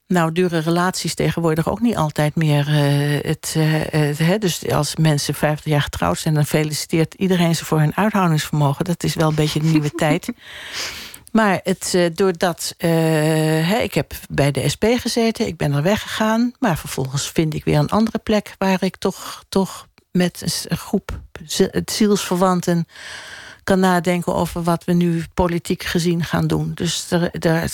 [0.08, 3.56] nou, duren relaties tegenwoordig ook niet altijd meer uh, het.
[3.58, 8.86] Uh, dus als mensen 50 jaar getrouwd zijn, dan feliciteert iedereen ze voor hun uithoudingsvermogen.
[8.86, 10.32] Dat is wel een beetje de nieuwe tijd.
[11.32, 12.76] Maar het, doordat.
[13.82, 16.52] ik heb bij de SP gezeten, ik ben er weggegaan.
[16.60, 21.20] Maar vervolgens vind ik weer een andere plek waar ik toch, toch met een groep
[21.86, 22.86] zielsverwanten
[23.64, 26.72] kan nadenken over wat we nu politiek gezien gaan doen.
[26.74, 27.72] Dus er, er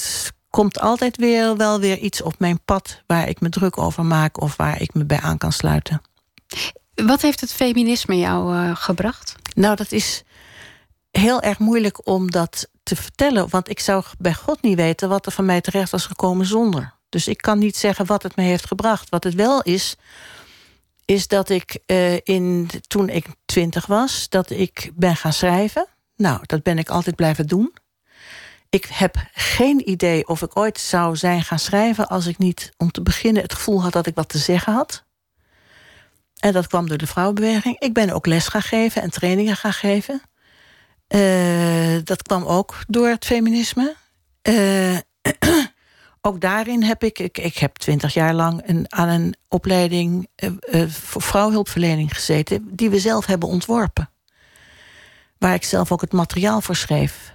[0.50, 4.42] komt altijd weer wel weer iets op mijn pad waar ik me druk over maak
[4.42, 6.02] of waar ik me bij aan kan sluiten.
[6.96, 9.36] Wat heeft het feminisme jou uh, gebracht?
[9.54, 10.24] Nou, dat is
[11.12, 13.50] heel erg moeilijk om dat te vertellen.
[13.50, 16.94] Want ik zou bij God niet weten wat er van mij terecht was gekomen zonder.
[17.10, 19.10] Dus ik kan niet zeggen wat het me heeft gebracht.
[19.10, 19.96] Wat het wel is,
[21.06, 25.88] is dat ik uh, in, toen ik twintig was, dat ik ben gaan schrijven.
[26.16, 27.74] Nou, dat ben ik altijd blijven doen.
[28.70, 32.92] Ik heb geen idee of ik ooit zou zijn gaan schrijven als ik niet om
[32.92, 35.04] te beginnen het gevoel had dat ik wat te zeggen had.
[36.40, 37.80] En dat kwam door de vrouwenbeweging.
[37.80, 40.22] Ik ben ook les gaan geven en trainingen gaan geven.
[41.10, 43.96] Uh, dat kwam ook door het feminisme.
[44.44, 44.98] Uh,
[46.22, 50.88] ook daarin heb ik, ik, ik heb twintig jaar lang een, aan een opleiding uh,
[50.88, 54.10] voor vrouwhulpverlening gezeten, die we zelf hebben ontworpen.
[55.38, 57.34] Waar ik zelf ook het materiaal voor schreef.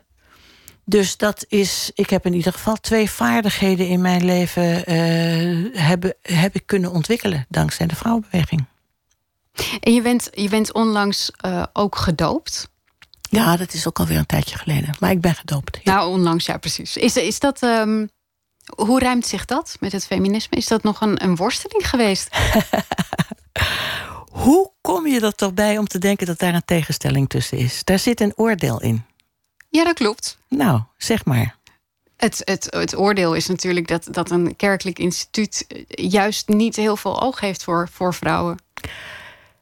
[0.84, 5.74] Dus dat is, ik heb in ieder geval twee vaardigheden in mijn leven uh,
[6.22, 8.64] heb, ik kunnen ontwikkelen dankzij de vrouwenbeweging.
[9.80, 11.30] En je bent, je bent onlangs
[11.72, 12.69] ook gedoopt.
[13.30, 14.94] Ja, dat is ook alweer een tijdje geleden.
[15.00, 15.80] Maar ik ben gedoopt.
[15.82, 15.94] Ja.
[15.94, 16.96] Nou, onlangs, ja, precies.
[16.96, 17.62] Is, is dat.
[17.62, 18.10] Um,
[18.76, 20.56] hoe ruimt zich dat met het feminisme?
[20.56, 22.36] Is dat nog een, een worsteling geweest?
[24.44, 27.84] hoe kom je er toch bij om te denken dat daar een tegenstelling tussen is?
[27.84, 29.04] Daar zit een oordeel in.
[29.68, 30.38] Ja, dat klopt.
[30.48, 31.56] Nou, zeg maar.
[32.16, 37.22] Het, het, het oordeel is natuurlijk dat, dat een kerkelijk instituut juist niet heel veel
[37.22, 38.58] oog heeft voor, voor vrouwen.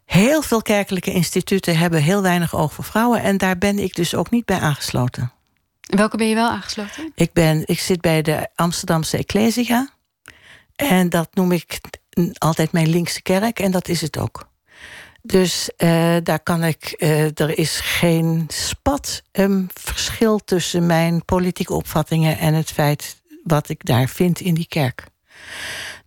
[0.09, 3.23] Heel veel kerkelijke instituten hebben heel weinig oog voor vrouwen.
[3.23, 5.33] En daar ben ik dus ook niet bij aangesloten.
[5.81, 7.13] Welke ben je wel aangesloten?
[7.15, 9.89] Ik, ben, ik zit bij de Amsterdamse Ecclesia.
[10.77, 11.81] En dat noem ik
[12.39, 13.59] altijd mijn linkse kerk.
[13.59, 14.49] En dat is het ook.
[15.23, 21.75] Dus uh, daar kan ik, uh, er is geen spat een verschil tussen mijn politieke
[21.75, 25.05] opvattingen en het feit wat ik daar vind in die kerk.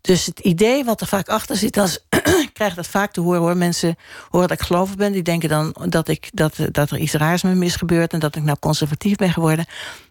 [0.02, 1.99] Dus het idee wat er vaak achter zit, als,
[2.40, 3.57] ik krijg dat vaak te horen hoor.
[3.57, 3.95] Mensen
[4.30, 7.41] horen dat ik gelovig ben, die denken dan dat, ik, dat, dat er iets raars
[7.41, 9.66] met me is gebeurd en dat ik nou conservatief ben geworden.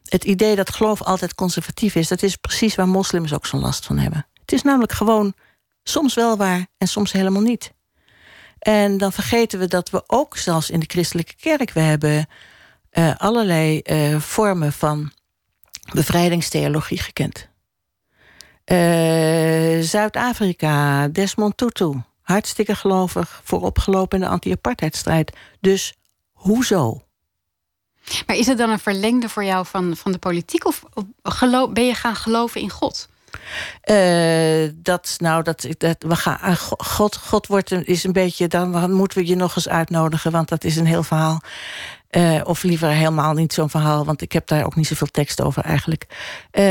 [0.04, 3.86] Het idee dat geloof altijd conservatief is, dat is precies waar moslims ook zo'n last
[3.86, 4.26] van hebben.
[4.40, 5.34] Het is namelijk gewoon
[5.82, 7.72] soms wel waar en soms helemaal niet.
[8.58, 11.70] En dan vergeten we dat we ook zelfs in de christelijke kerk...
[11.70, 12.26] we hebben
[12.92, 15.12] uh, allerlei uh, vormen van
[15.92, 17.48] bevrijdingstheologie gekend.
[18.66, 23.40] Uh, Zuid-Afrika, Desmond Tutu, hartstikke gelovig...
[23.44, 25.32] vooropgelopen in de anti-apartheidstrijd.
[25.60, 25.94] Dus
[26.32, 27.02] hoezo?
[28.26, 30.66] Maar is het dan een verlengde voor jou van, van de politiek...
[30.66, 33.08] of, of geloof, ben je gaan geloven in God?
[33.90, 38.48] Uh, dat, nou, dat, dat, we gaan, eh, God, God wordt een, is een beetje,
[38.48, 41.40] dan moeten we je nog eens uitnodigen, want dat is een heel verhaal.
[42.10, 45.40] Uh, of liever helemaal niet zo'n verhaal, want ik heb daar ook niet zoveel tekst
[45.40, 46.06] over eigenlijk.
[46.52, 46.62] Uh,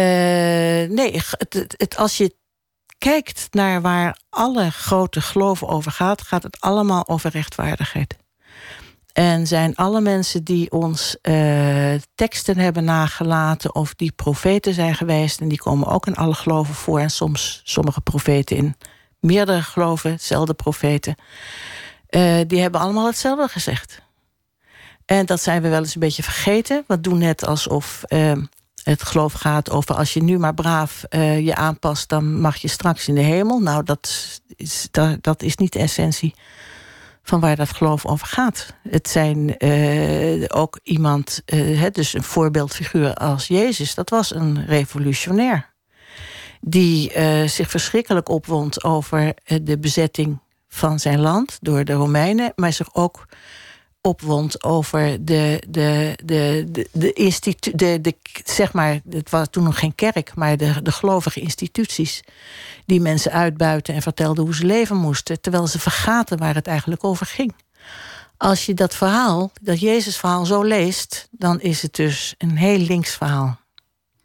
[0.95, 2.35] nee, het, het, het, als je
[2.99, 8.17] kijkt naar waar alle grote geloven over gaat, gaat het allemaal over rechtvaardigheid.
[9.13, 15.41] En zijn alle mensen die ons uh, teksten hebben nagelaten of die profeten zijn geweest,
[15.41, 18.75] en die komen ook in alle geloven voor, en soms sommige profeten in
[19.19, 21.15] meerdere geloven, dezelfde profeten,
[22.09, 24.01] uh, die hebben allemaal hetzelfde gezegd.
[25.05, 26.83] En dat zijn we wel eens een beetje vergeten.
[26.87, 28.43] We doen net alsof ehm,
[28.83, 32.67] het geloof gaat over als je nu maar braaf uh, je aanpast, dan mag je
[32.67, 33.59] straks in de hemel.
[33.59, 36.33] Nou, dat is, dat, dat is niet de essentie
[37.23, 38.73] van waar dat geloof over gaat.
[38.89, 45.69] Het zijn uh, ook iemand, uh, dus een voorbeeldfiguur als Jezus, dat was een revolutionair.
[46.61, 47.11] Die
[47.47, 53.25] zich verschrikkelijk opwond over de bezetting van zijn land door de Romeinen, maar zich ook
[54.01, 59.79] opwond over de, de, de, de, de, de, de, zeg maar, het was toen nog
[59.79, 62.21] geen kerk, maar de, de gelovige instituties
[62.85, 67.03] die mensen uitbuiten en vertelden hoe ze leven moesten, terwijl ze vergaten waar het eigenlijk
[67.03, 67.53] over ging.
[68.37, 73.15] Als je dat verhaal, dat Jezus-verhaal zo leest, dan is het dus een heel links
[73.15, 73.59] verhaal.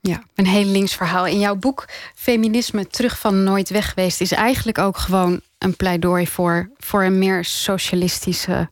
[0.00, 1.26] Ja, een heel links verhaal.
[1.26, 6.26] In jouw boek Feminisme terug van nooit weg geweest is eigenlijk ook gewoon een pleidooi
[6.26, 8.70] voor, voor een meer socialistische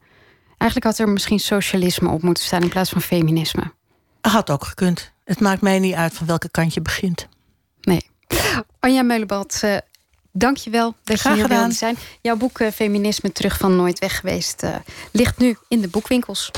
[0.62, 3.72] Eigenlijk had er misschien socialisme op moeten staan in plaats van feminisme.
[4.20, 5.12] Had ook gekund.
[5.24, 7.28] Het maakt mij niet uit van welke kant je begint.
[7.80, 8.10] Nee.
[8.80, 9.76] Anja Meulenbad, uh,
[10.32, 11.96] dank je wel dat Graag je hier wilde zijn.
[12.20, 14.62] Jouw boek uh, Feminisme terug van nooit weg geweest...
[14.62, 14.74] Uh,
[15.12, 16.50] ligt nu in de boekwinkels.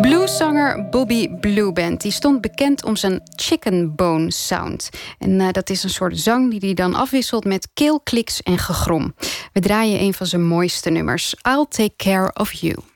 [0.00, 4.88] Blueszanger Bobby Blueband die stond bekend om zijn chicken bone sound.
[5.18, 9.14] En uh, dat is een soort zang die hij dan afwisselt met keelkliks en gegrom.
[9.52, 12.89] We draaien een van zijn mooiste nummers, I'll Take Care of You.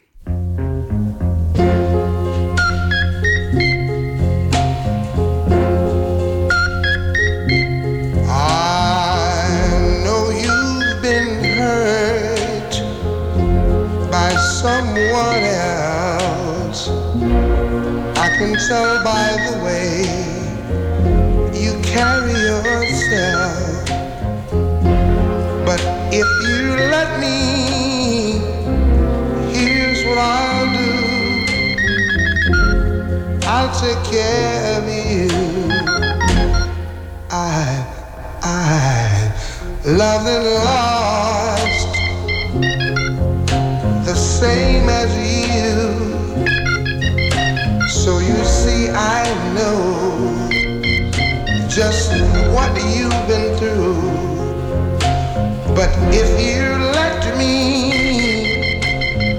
[18.44, 20.04] Can tell by the way
[21.58, 23.86] you carry yourself.
[25.64, 25.80] But
[26.12, 26.62] if you
[26.94, 27.38] let me,
[29.54, 30.92] here's what I'll do
[33.46, 35.28] I'll take care of you.
[37.30, 37.42] I,
[38.42, 39.32] I
[39.86, 41.90] loved and lost
[44.06, 45.43] the same as you.
[48.96, 49.24] I
[49.54, 50.48] know
[51.68, 52.12] just
[52.54, 54.00] what you've been through.
[55.74, 57.90] But if you let me,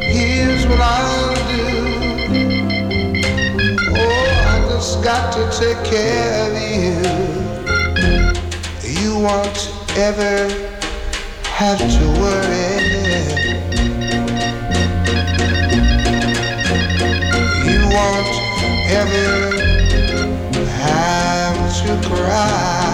[0.01, 1.67] here's what I'll do.
[3.95, 6.99] Oh, I just got to take care of you.
[9.01, 10.49] You won't ever
[11.45, 12.75] have to worry.
[17.65, 18.44] You won't
[18.87, 19.59] ever
[20.67, 22.84] have to cry.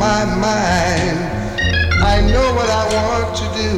[0.00, 1.18] My mind.
[2.02, 3.72] I know what I want to do.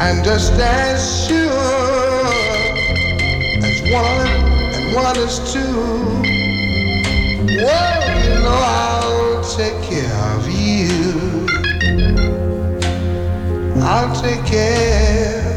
[0.00, 2.26] And just as sure
[3.68, 4.26] as one
[4.74, 5.76] and one is two,
[7.62, 11.46] well, you know I'll take care of you.
[13.80, 15.47] I'll take care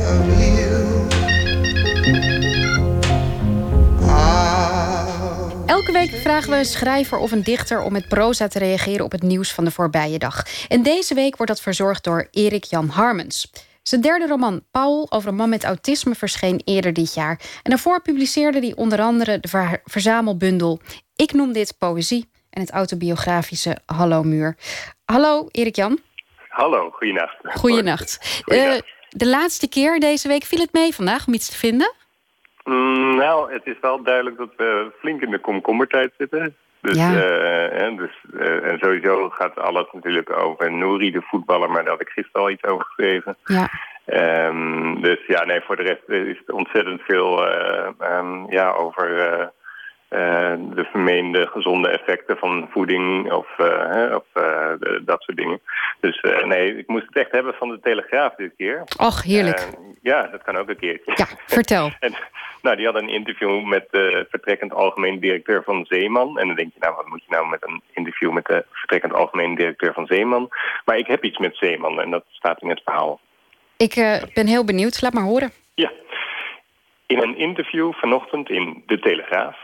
[5.72, 9.11] Elke week vragen we een schrijver of een dichter om met proza te reageren op
[9.11, 10.43] het nieuws van de voorbije dag.
[10.67, 13.51] En deze week wordt dat verzorgd door Erik Jan Harmens.
[13.84, 17.39] Zijn derde roman, Paul, over een man met autisme, verscheen eerder dit jaar.
[17.63, 20.80] En daarvoor publiceerde hij onder andere de verzamelbundel
[21.15, 24.57] Ik noem dit poëzie en het autobiografische Hallo Muur.
[25.05, 25.99] Hallo, Erik Jan.
[26.49, 27.38] Hallo, goeienacht.
[27.43, 28.41] Goeienacht.
[28.45, 28.74] Uh,
[29.09, 31.93] de laatste keer deze week viel het mee vandaag om iets te vinden?
[32.64, 36.55] Mm, nou, het is wel duidelijk dat we flink in de komkommertijd zitten.
[36.82, 37.14] Dus, ja.
[37.14, 41.91] uh, en, dus, uh, en sowieso gaat alles natuurlijk over Nouri, de voetballer, maar daar
[41.91, 43.38] had ik gisteren al iets over geschreven.
[43.43, 43.70] Ja.
[44.47, 49.51] Um, dus ja, nee, voor de rest is het ontzettend veel uh, um, ja, over
[50.12, 53.47] de vermeende gezonde effecten van voeding of,
[54.14, 55.62] of de, dat soort dingen.
[55.99, 58.84] Dus nee, ik moest het echt hebben van de Telegraaf dit keer.
[58.97, 59.68] Och, heerlijk.
[60.01, 61.12] ja, dat kan ook een keertje.
[61.16, 61.91] Ja, vertel.
[61.99, 62.14] en,
[62.62, 66.39] Nou, die had een interview met de vertrekkend algemeen directeur van Zeeman.
[66.39, 69.14] En dan denk je, nou, wat moet je nou met een interview met de vertrekkend
[69.14, 70.49] algemeen directeur van Zeeman?
[70.86, 73.20] Maar ik heb iets met Zeeman en dat staat in het verhaal.
[73.78, 75.51] Ik uh, ben heel benieuwd, laat maar horen.
[75.74, 75.91] Ja.
[77.05, 79.57] In een interview vanochtend in De Telegraaf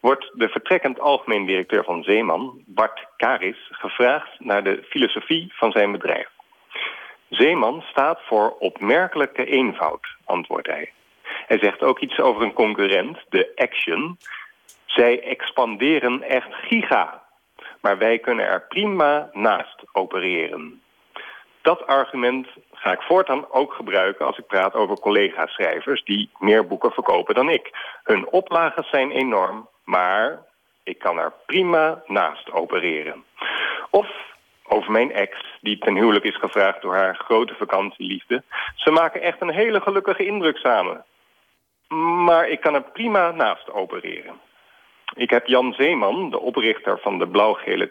[0.00, 5.92] wordt de vertrekkend algemeen directeur van Zeeman, Bart Karis, gevraagd naar de filosofie van zijn
[5.92, 6.28] bedrijf.
[7.28, 10.92] Zeeman staat voor opmerkelijke eenvoud, antwoordt hij.
[11.46, 14.18] Hij zegt ook iets over een concurrent, de Action.
[14.86, 17.22] Zij expanderen echt giga,
[17.80, 20.82] maar wij kunnen er prima naast opereren.
[21.62, 22.46] Dat argument
[22.84, 27.48] ga ik voortaan ook gebruiken als ik praat over collega-schrijvers die meer boeken verkopen dan
[27.48, 27.70] ik.
[28.02, 30.42] Hun oplages zijn enorm, maar
[30.82, 33.24] ik kan er prima naast opereren.
[33.90, 34.06] Of
[34.62, 38.42] over mijn ex, die ten huwelijk is gevraagd door haar grote vakantieliefde.
[38.74, 41.04] Ze maken echt een hele gelukkige indruk samen.
[42.24, 44.40] Maar ik kan er prima naast opereren.
[45.14, 47.86] Ik heb Jan Zeeman, de oprichter van de blauw-gele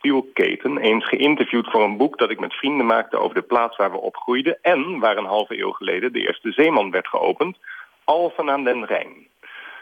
[0.00, 0.78] textielketen...
[0.78, 3.16] eens geïnterviewd voor een boek dat ik met vrienden maakte...
[3.16, 4.58] over de plaats waar we opgroeiden...
[4.62, 7.56] en waar een halve eeuw geleden de eerste Zeeman werd geopend...
[8.04, 9.26] Alphen aan den Rijn.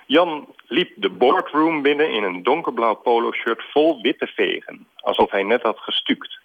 [0.07, 4.87] Jan liep de boardroom binnen in een donkerblauw polo-shirt vol witte vegen.
[4.97, 6.39] Alsof hij net had gestuukt.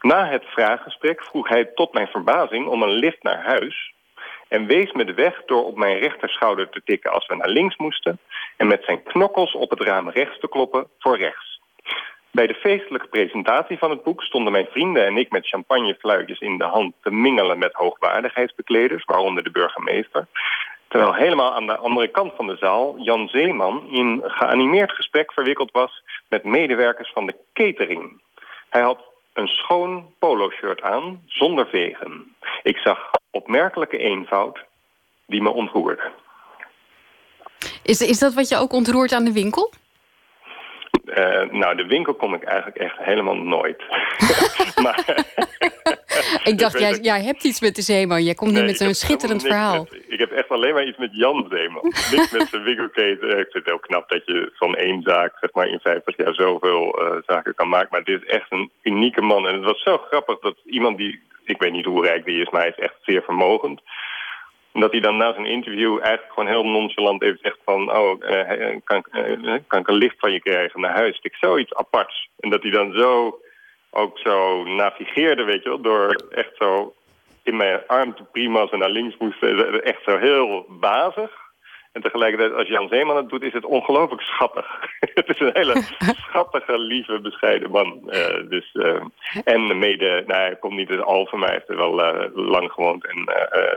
[0.00, 3.92] Na het vraaggesprek vroeg hij tot mijn verbazing om een lift naar huis...
[4.48, 7.76] en wees me de weg door op mijn rechterschouder te tikken als we naar links
[7.76, 8.18] moesten...
[8.56, 11.57] en met zijn knokkels op het raam rechts te kloppen voor rechts.
[12.30, 16.58] Bij de feestelijke presentatie van het boek stonden mijn vrienden en ik met champagnefluitjes in
[16.58, 20.26] de hand te mingelen met hoogwaardigheidsbekleders, waaronder de burgemeester.
[20.88, 25.70] Terwijl helemaal aan de andere kant van de zaal Jan Zeeman in geanimeerd gesprek verwikkeld
[25.70, 28.20] was met medewerkers van de catering.
[28.68, 28.98] Hij had
[29.32, 32.36] een schoon polo-shirt aan, zonder vegen.
[32.62, 34.64] Ik zag opmerkelijke eenvoud
[35.26, 36.10] die me ontroerde.
[37.82, 39.72] Is, is dat wat je ook ontroert aan de winkel?
[41.08, 43.82] Uh, nou, de winkel kom ik eigenlijk echt helemaal nooit.
[44.84, 45.24] maar,
[46.44, 48.22] ik dacht, jij, jij hebt iets met de Zeeman.
[48.22, 49.86] Jij komt nee, nu met zo'n schitterend verhaal.
[49.90, 51.82] Met, ik heb echt alleen maar iets met Jan Zeeman.
[51.84, 53.28] Niks met zijn winkelketen.
[53.28, 56.34] Ik vind het heel knap dat je van één zaak zeg maar, in 50 jaar
[56.34, 57.88] zoveel uh, zaken kan maken.
[57.90, 59.48] Maar dit is echt een unieke man.
[59.48, 61.26] En het was zo grappig dat iemand die...
[61.44, 63.80] Ik weet niet hoe rijk die is, maar hij is echt zeer vermogend
[64.80, 67.96] dat hij dan na zijn interview eigenlijk gewoon heel nonchalant even zegt van...
[67.96, 71.18] oh, uh, kan, uh, kan ik een lift van je krijgen naar huis?
[71.22, 72.28] Ik zoiets aparts.
[72.40, 73.40] En dat hij dan zo
[73.90, 75.80] ook zo navigeerde, weet je wel...
[75.80, 76.94] door echt zo
[77.42, 79.42] in mijn arm te prima's en naar links moest.
[79.82, 81.47] Echt zo heel bazig.
[81.92, 84.66] En tegelijkertijd, als Jan Zeeman het doet, is het ongelooflijk schattig.
[85.20, 85.82] het is een hele
[86.26, 88.00] schattige, lieve, bescheiden man.
[88.06, 89.00] Uh, dus, uh,
[89.44, 92.72] en mede, nou, hij komt niet uit Alphen, maar hij heeft er wel uh, lang
[92.72, 93.32] gewoond en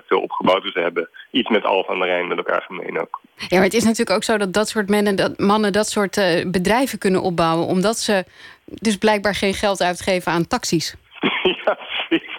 [0.07, 0.63] veel opgebouwd.
[0.63, 3.19] Dus ze hebben iets met Alphen aan de Rijn met elkaar gemeen ook.
[3.35, 6.43] Ja, maar het is natuurlijk ook zo dat dat soort mannen dat, mannen dat soort
[6.51, 7.67] bedrijven kunnen opbouwen.
[7.67, 8.23] Omdat ze
[8.65, 10.95] dus blijkbaar geen geld uitgeven aan taxis.
[11.65, 11.77] ja,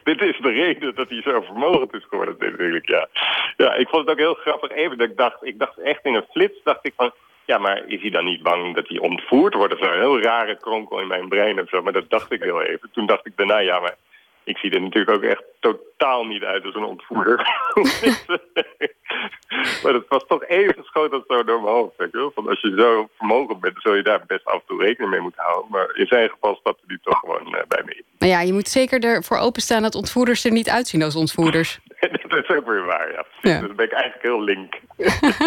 [0.11, 3.09] dit is de reden dat hij zo vermogend is geworden natuurlijk, ja.
[3.57, 6.15] Ja, ik vond het ook heel grappig even dat ik dacht, ik dacht echt in
[6.15, 7.13] een flits, dacht ik van,
[7.45, 9.73] ja, maar is hij dan niet bang dat hij ontvoerd wordt?
[9.73, 12.43] Dat is een heel rare kronkel in mijn brein of zo, maar dat dacht ik
[12.43, 12.91] heel even.
[12.93, 13.97] Toen dacht ik daarna, ja, maar
[14.45, 17.37] ik zie er natuurlijk ook echt totaal niet uit als een ontvoerder.
[19.83, 21.97] maar het was toch even schoot dat zo door mijn hoofd.
[21.97, 24.83] Weet je Van als je zo vermogen bent, zul je daar best af en toe
[24.83, 25.71] rekening mee moeten houden.
[25.71, 28.05] Maar in zijn geval stapte die toch gewoon uh, bij me in.
[28.19, 31.79] Maar ja, je moet zeker ervoor openstaan dat ontvoerders er niet uitzien als ontvoerders.
[32.35, 33.25] dat is ook weer waar, ja.
[33.43, 33.59] ja.
[33.59, 34.81] Dus dan ben ik eigenlijk heel link.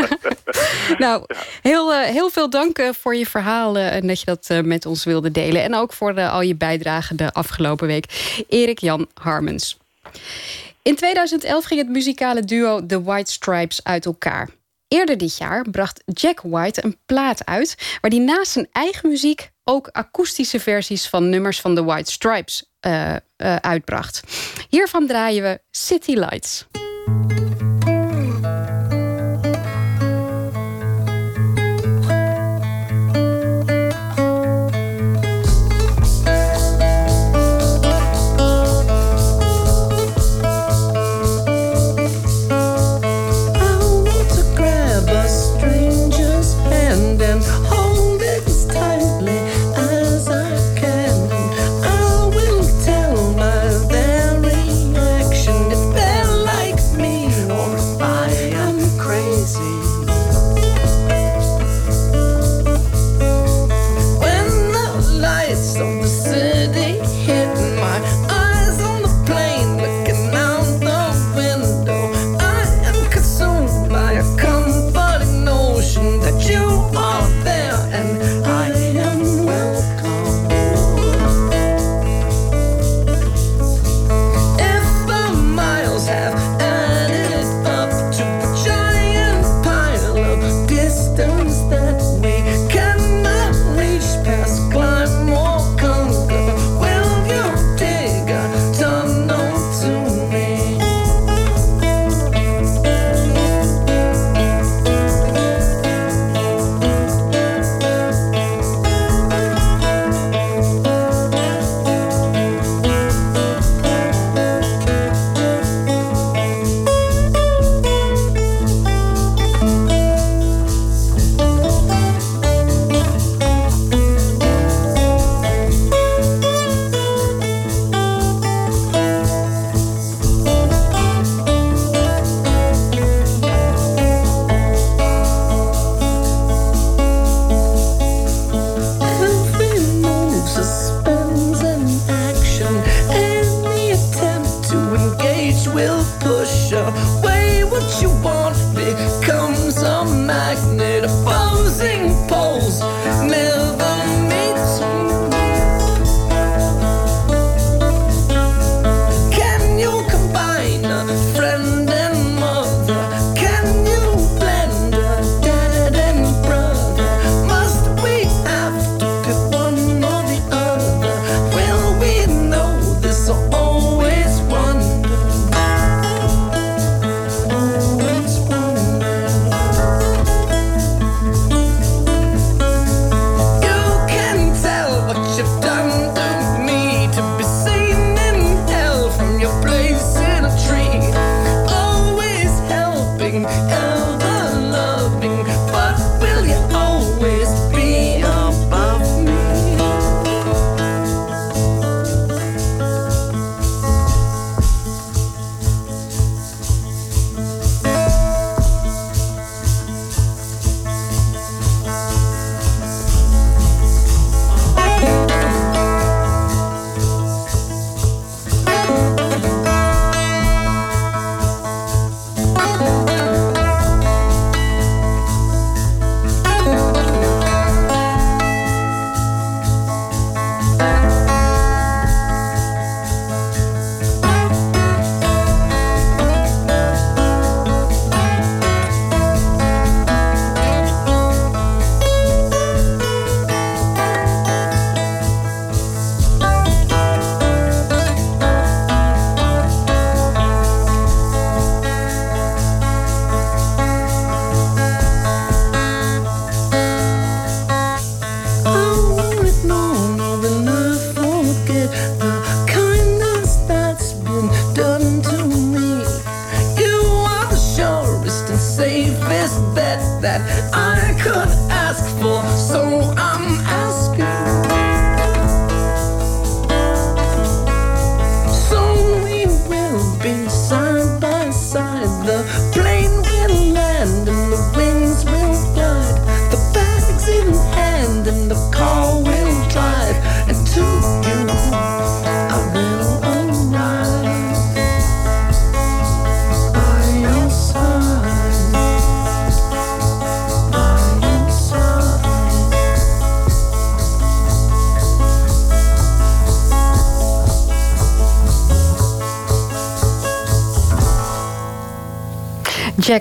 [1.06, 1.26] nou,
[1.62, 5.04] heel, uh, heel veel dank uh, voor je verhaal en dat je dat met ons
[5.04, 5.64] wilde delen.
[5.64, 8.06] En ook voor al je bijdrage de afgelopen week.
[8.50, 9.78] Erik Jan Harmens.
[10.82, 14.50] In 2011 ging het muzikale duo The White Stripes uit elkaar.
[14.88, 17.98] Eerder dit jaar bracht Jack White een plaat uit...
[18.02, 21.10] waar hij naast zijn eigen muziek ook akoestische versies...
[21.10, 23.16] van nummers van The White Stripes uh,
[23.62, 24.22] uitbracht.
[24.70, 26.66] Hiervan draaien we City Lights.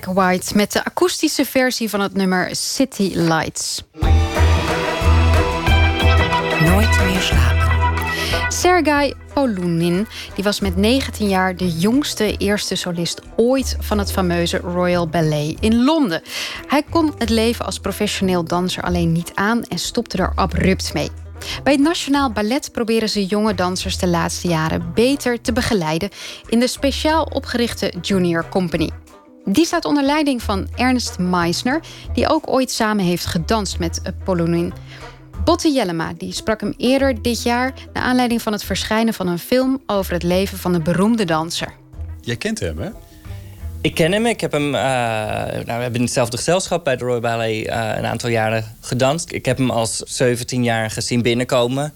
[0.05, 3.83] Jack White met de akoestische versie van het nummer City Lights.
[6.61, 7.73] Nooit meer slapen.
[8.49, 14.59] Sergei Polunin die was met 19 jaar de jongste eerste solist ooit van het fameuze
[14.59, 16.23] Royal Ballet in Londen.
[16.67, 21.11] Hij kon het leven als professioneel danser alleen niet aan en stopte er abrupt mee.
[21.63, 26.11] Bij het Nationaal Ballet proberen ze jonge dansers de laatste jaren beter te begeleiden
[26.49, 28.91] in de speciaal opgerichte Junior Company.
[29.45, 31.80] Die staat onder leiding van Ernst Meisner,
[32.12, 34.72] die ook ooit samen heeft gedanst met Polunin.
[35.45, 39.38] Botte Jellema die sprak hem eerder dit jaar naar aanleiding van het verschijnen van een
[39.38, 41.72] film over het leven van een beroemde danser.
[42.20, 42.90] Jij kent hem, hè?
[43.80, 44.26] Ik ken hem.
[44.26, 44.74] Ik heb hem.
[44.74, 48.76] eh, nou, we hebben in hetzelfde gezelschap bij de Royal Ballet eh, een aantal jaren
[48.80, 49.32] gedanst.
[49.32, 51.92] Ik heb hem als 17-jarige zien binnenkomen.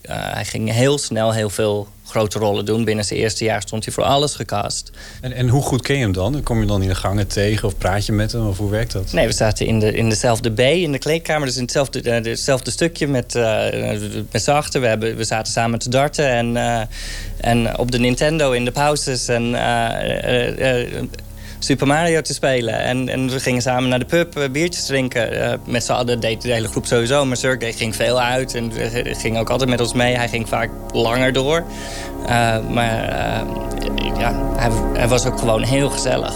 [0.00, 2.84] Eh, hij ging heel snel heel veel grote rollen doen.
[2.84, 4.90] Binnen zijn eerste jaar stond hij voor alles gecast.
[5.20, 6.42] En, en hoe goed ken je hem dan?
[6.42, 8.46] Kom je dan in de gangen tegen of praat je met hem?
[8.46, 9.12] Of hoe werkt dat?
[9.12, 11.46] Nee, we zaten in, de, in dezelfde B, in de kleedkamer.
[11.46, 14.00] Dus in hetzelfde, hetzelfde stukje met, eh
[14.30, 14.80] met z'n achter.
[14.80, 16.80] We, hebben, we zaten samen te darten en, eh,
[17.36, 19.28] en op de Nintendo in de pauzes.
[19.28, 19.54] En
[21.64, 22.78] Super Mario te spelen.
[22.78, 25.42] En, en we gingen samen naar de pub eh, biertjes drinken.
[25.42, 27.24] Eh, met z'n allen deed de hele groep sowieso.
[27.24, 30.16] Maar Sergej ging veel uit en eh, ging ook altijd met ons mee.
[30.16, 31.64] Hij ging vaak langer door.
[32.70, 33.10] Maar
[34.18, 36.34] ja, hij, hij was ook gewoon heel gezellig.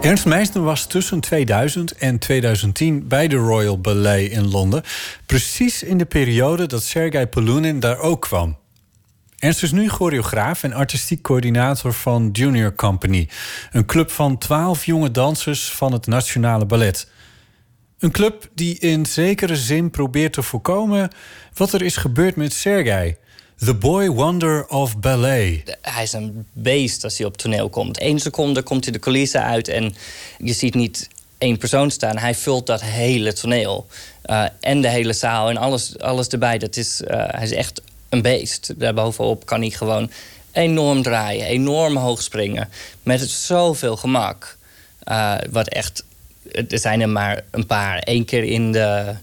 [0.00, 4.82] Ernst Meisner was tussen 2000 en 2010 bij de Royal Ballet in Londen.
[5.26, 8.59] Precies in de periode dat Sergei Polunin daar ook kwam.
[9.40, 13.28] Ernst is nu choreograaf en artistiek coördinator van Junior Company.
[13.72, 17.06] Een club van 12 jonge dansers van het Nationale Ballet.
[17.98, 21.10] Een club die in zekere zin probeert te voorkomen
[21.54, 23.16] wat er is gebeurd met Sergei.
[23.58, 25.78] The boy wonder of ballet.
[25.82, 28.00] Hij is een beest als hij op toneel komt.
[28.00, 29.94] Eén seconde komt hij de coulissen uit en
[30.38, 32.18] je ziet niet één persoon staan.
[32.18, 33.86] Hij vult dat hele toneel.
[34.22, 36.58] Eh, en de hele zaal en alles, alles erbij.
[36.58, 38.74] Dat is, eh, hij is echt een beest.
[38.76, 40.10] Daarbovenop kan hij gewoon
[40.52, 42.68] enorm draaien, enorm hoog springen.
[43.02, 44.56] Met zoveel gemak.
[44.98, 46.04] Eh, wat echt.
[46.52, 48.02] Er zijn er maar een paar.
[48.04, 49.14] Eén keer in de.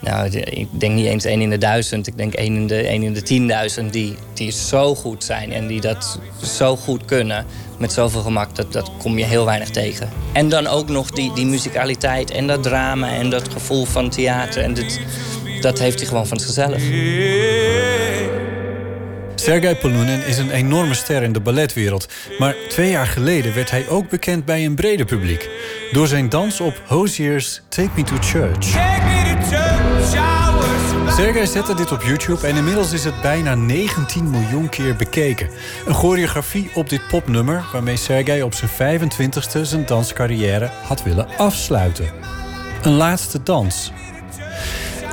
[0.00, 2.06] Nou, ik denk niet eens één in de duizend.
[2.06, 5.66] Ik denk één in de, één in de tienduizend die, die zo goed zijn en
[5.66, 7.46] die dat zo goed kunnen.
[7.78, 10.08] Met zoveel gemak, dat, dat kom je heel weinig tegen.
[10.32, 14.62] En dan ook nog die, die muzikaliteit en dat drama en dat gevoel van theater.
[14.62, 15.00] En dit,
[15.60, 16.82] dat heeft hij gewoon van zichzelf.
[19.40, 22.08] Sergei Polunin is een enorme ster in de balletwereld.
[22.38, 25.50] Maar twee jaar geleden werd hij ook bekend bij een breder publiek.
[25.92, 28.66] Door zijn dans op Hozier's Take Me to Church.
[31.16, 35.50] Sergei zette dit op YouTube en inmiddels is het bijna 19 miljoen keer bekeken.
[35.86, 42.06] Een choreografie op dit popnummer waarmee Sergei op zijn 25ste zijn danscarrière had willen afsluiten.
[42.82, 43.92] Een laatste dans.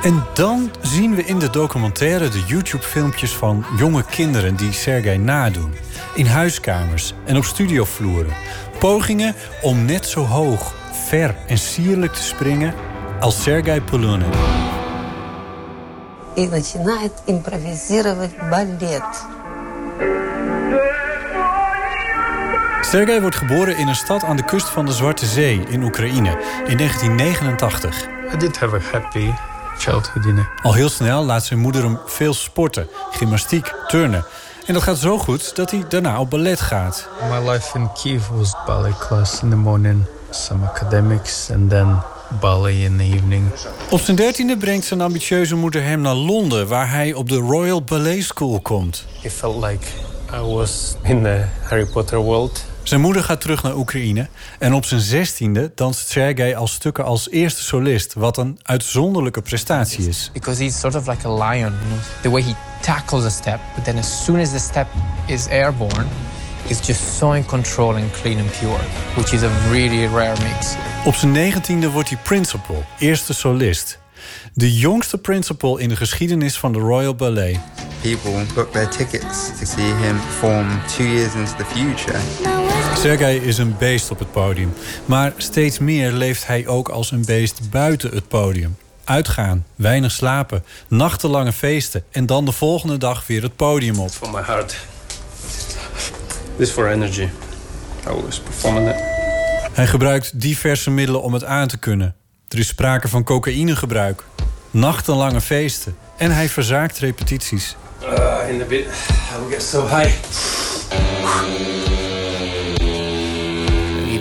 [0.01, 5.73] En dan zien we in de documentaire de YouTube-filmpjes van jonge kinderen die Sergei nadoen.
[6.15, 8.33] In huiskamers en op studiovloeren.
[8.79, 10.73] Pogingen om net zo hoog,
[11.07, 12.73] ver en sierlijk te springen
[13.19, 14.31] als Sergei Polunin.
[16.35, 19.03] и начинает импровизировать балет.
[22.81, 26.37] Sergei wordt geboren in een stad aan de kust van de Zwarte Zee in Oekraïne
[26.67, 28.07] in 1989.
[28.33, 29.31] I did have a happy
[30.62, 34.24] al heel snel laat zijn moeder hem veel sporten, gymnastiek, turnen.
[34.66, 37.08] En dat gaat zo goed dat hij daarna op ballet gaat.
[37.30, 42.02] My life in Kiev was ballet class in the morning, some academics, and then
[42.40, 43.44] ballet in the evening.
[43.90, 46.68] Op zijn dertiende brengt zijn ambitieuze moeder hem naar Londen...
[46.68, 49.04] waar hij op de Royal Ballet School komt.
[49.22, 49.86] It felt like
[50.32, 52.64] I was in the Harry Potter world.
[52.86, 54.28] Zijn moeder gaat terug naar Oekraïne...
[54.58, 58.14] en op zijn zestiende danst Sergei al stukken als eerste solist...
[58.14, 60.30] wat een uitzonderlijke prestatie is.
[60.32, 61.72] because he's sort of like a lion.
[61.72, 61.98] You know?
[62.22, 64.86] The way he tackles a step, but then as soon as the step
[65.26, 66.04] is airborne,
[66.66, 68.80] is just so in control and clean and pure,
[69.14, 70.74] which is a really rare mix.
[71.04, 73.98] Op zijn negentiende wordt hij principal, eerste solist.
[74.52, 77.58] De jongste principal in de geschiedenis van de Royal Ballet.
[78.02, 80.66] People book their tickets to see him perform
[80.96, 82.65] two years into the future.
[82.96, 84.74] Sergei is een beest op het podium.
[85.04, 88.76] Maar steeds meer leeft hij ook als een beest buiten het podium.
[89.04, 92.04] Uitgaan, weinig slapen, nachtenlange feesten...
[92.10, 94.10] en dan de volgende dag weer het podium op.
[94.10, 94.76] For my heart.
[96.56, 97.28] This for energy.
[98.08, 98.96] I was performing it.
[99.72, 102.14] Hij gebruikt diverse middelen om het aan te kunnen.
[102.48, 104.24] Er is sprake van cocaïnegebruik,
[104.70, 105.96] nachtenlange feesten...
[106.16, 107.76] en hij verzaakt repetities.
[108.02, 110.12] Uh, in the bit, I will get so high.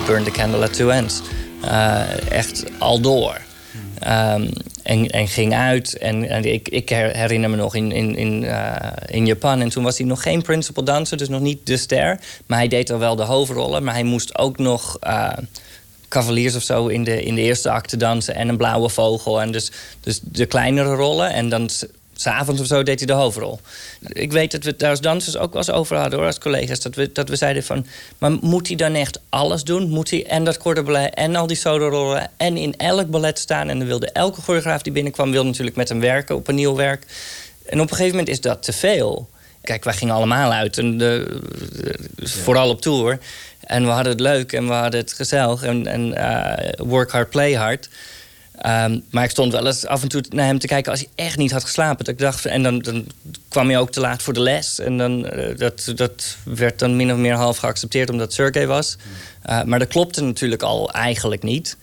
[0.06, 1.22] He burned the candle at two ends.
[1.64, 3.42] Uh, echt al door.
[4.08, 4.50] Um,
[4.84, 5.98] en, en ging uit.
[5.98, 8.76] En, en ik, ik, herinner me nog in, in, in, uh,
[9.06, 9.62] in Japan.
[9.62, 12.20] En toen was hij nog geen principal dancer, dus nog niet de ster.
[12.46, 13.84] Maar hij deed al wel de hoofdrollen.
[13.84, 15.30] Maar hij moest ook nog uh,
[16.08, 18.36] cavaliers of zo in de, in de eerste acte dansen.
[18.36, 19.42] En een blauwe vogel.
[19.42, 21.34] En dus, dus de kleinere rollen.
[21.34, 21.70] En dan
[22.16, 23.60] s'avonds of zo deed hij de hoofdrol.
[24.08, 26.80] Ik weet dat we daar als dansers ook wel eens over hadden, hoor, als collega's.
[26.80, 27.86] Dat we, dat we zeiden van,
[28.18, 29.90] maar moet hij dan echt alles doen?
[29.90, 32.30] Moet hij en dat korte ballet en al die solo-rollen...
[32.38, 33.70] en in elk ballet staan?
[33.70, 35.32] En dan wilde elke choreograaf die binnenkwam...
[35.32, 37.06] wilde natuurlijk met hem werken, op een nieuw werk.
[37.66, 39.30] En op een gegeven moment is dat te veel.
[39.62, 41.42] Kijk, wij gingen allemaal uit, en de,
[42.16, 43.20] vooral op tour.
[43.60, 45.64] En we hadden het leuk en we hadden het gezellig.
[45.64, 47.90] En, en uh, work hard, play hard...
[48.66, 51.26] Um, maar ik stond wel eens af en toe naar hem te kijken als hij
[51.26, 52.06] echt niet had geslapen.
[52.06, 53.06] Dat ik dacht, en dan, dan
[53.48, 54.80] kwam hij ook te laat voor de les.
[54.80, 58.68] En dan, uh, dat, dat werd dan min of meer half geaccepteerd omdat het Sergey
[58.68, 58.98] was.
[59.50, 61.78] Uh, maar dat klopte natuurlijk al eigenlijk niet.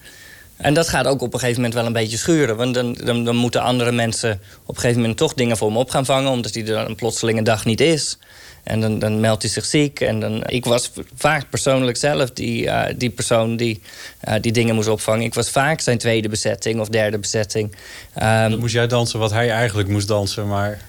[0.56, 2.56] En dat gaat ook op een gegeven moment wel een beetje schuren.
[2.56, 5.76] Want dan, dan, dan moeten andere mensen op een gegeven moment toch dingen voor hem
[5.76, 6.30] op gaan vangen.
[6.30, 8.18] Omdat hij er dan een plotselinge dag niet is.
[8.62, 10.00] En dan, dan meldt hij zich ziek.
[10.00, 13.82] En dan, ik was vaak persoonlijk zelf die, uh, die persoon die
[14.28, 15.24] uh, die dingen moest opvangen.
[15.24, 17.76] Ik was vaak zijn tweede bezetting of derde bezetting.
[18.22, 20.80] Um, dan moest jij dansen wat hij eigenlijk moest dansen, maar...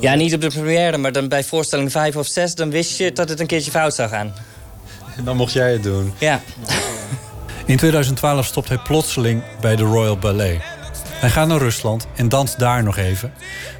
[0.00, 2.54] Ja, niet op de première, maar dan bij voorstelling vijf of zes...
[2.54, 4.34] dan wist je dat het een keertje fout zou gaan.
[5.16, 6.12] En dan mocht jij het doen.
[6.18, 6.40] Ja.
[7.66, 10.60] In 2012 stopt hij plotseling bij de Royal Ballet.
[11.22, 13.32] Hij gaat naar Rusland en danst daar nog even.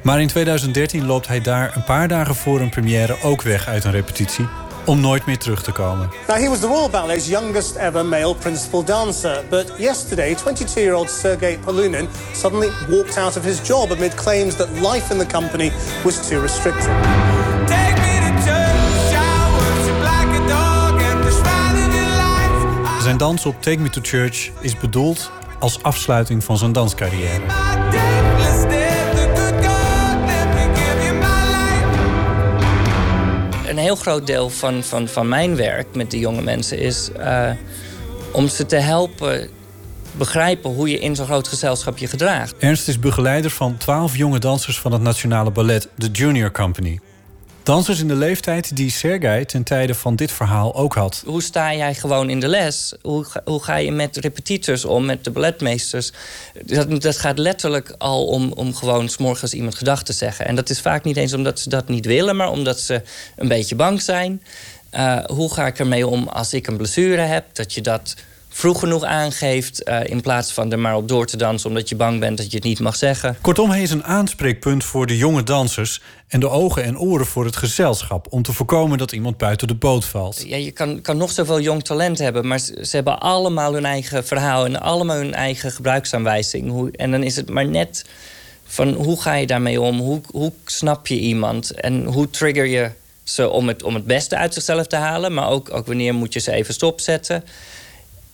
[0.03, 3.83] Maar in 2013 loopt hij daar een paar dagen voor een première ook weg uit
[3.83, 4.47] een repetitie
[4.85, 6.09] om nooit meer terug te komen.
[6.27, 11.59] Now he was the Royal Ballet's youngest ever male principal dancer, but yesterday 22-year-old Sergei
[11.59, 15.71] Polunin suddenly walked out of his job amid claims that life in the company
[16.03, 16.91] was too restrictive.
[23.01, 25.31] Zijn dans op Take Me to Church is bedoeld
[25.63, 27.41] als afsluiting van zijn danscarrière.
[33.67, 37.49] Een heel groot deel van, van, van mijn werk met die jonge mensen is uh,
[38.31, 39.49] om ze te helpen
[40.11, 42.55] begrijpen hoe je in zo'n groot gezelschap je gedraagt.
[42.57, 46.99] Ernst is begeleider van twaalf jonge dansers van het Nationale Ballet, de Junior Company.
[47.63, 51.23] Dansers in de leeftijd die Sergei ten tijde van dit verhaal ook had.
[51.25, 52.93] Hoe sta jij gewoon in de les?
[53.01, 56.11] Hoe, hoe ga je met repetitors om, met de balletmeesters?
[56.65, 60.45] Dat, dat gaat letterlijk al om, om gewoon s'morgens iemand gedag te zeggen.
[60.45, 63.01] En dat is vaak niet eens omdat ze dat niet willen, maar omdat ze
[63.35, 64.43] een beetje bang zijn.
[64.93, 67.45] Uh, hoe ga ik ermee om als ik een blessure heb?
[67.53, 68.15] Dat je dat
[68.53, 69.89] vroeg genoeg aangeeft...
[69.89, 71.69] Uh, in plaats van er maar op door te dansen...
[71.69, 73.37] omdat je bang bent dat je het niet mag zeggen.
[73.41, 76.01] Kortom, hij is een aanspreekpunt voor de jonge dansers...
[76.27, 78.27] en de ogen en oren voor het gezelschap...
[78.29, 80.43] om te voorkomen dat iemand buiten de boot valt.
[80.47, 82.47] Ja, je kan, kan nog zoveel jong talent hebben...
[82.47, 84.65] maar ze, ze hebben allemaal hun eigen verhaal...
[84.65, 86.69] en allemaal hun eigen gebruiksaanwijzing.
[86.69, 88.05] Hoe, en dan is het maar net
[88.65, 89.99] van hoe ga je daarmee om?
[89.99, 91.71] Hoe, hoe snap je iemand?
[91.71, 92.91] En hoe trigger je
[93.23, 95.33] ze om het, om het beste uit zichzelf te halen...
[95.33, 97.43] maar ook, ook wanneer moet je ze even stopzetten...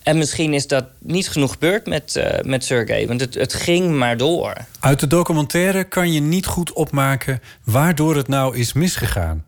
[0.04, 3.92] En misschien is dat niet genoeg gebeurd met, uh, met Sergey, want het, het ging
[3.92, 4.54] maar door.
[4.80, 9.46] Uit de documentaire kan je niet goed opmaken waardoor het nou is misgegaan.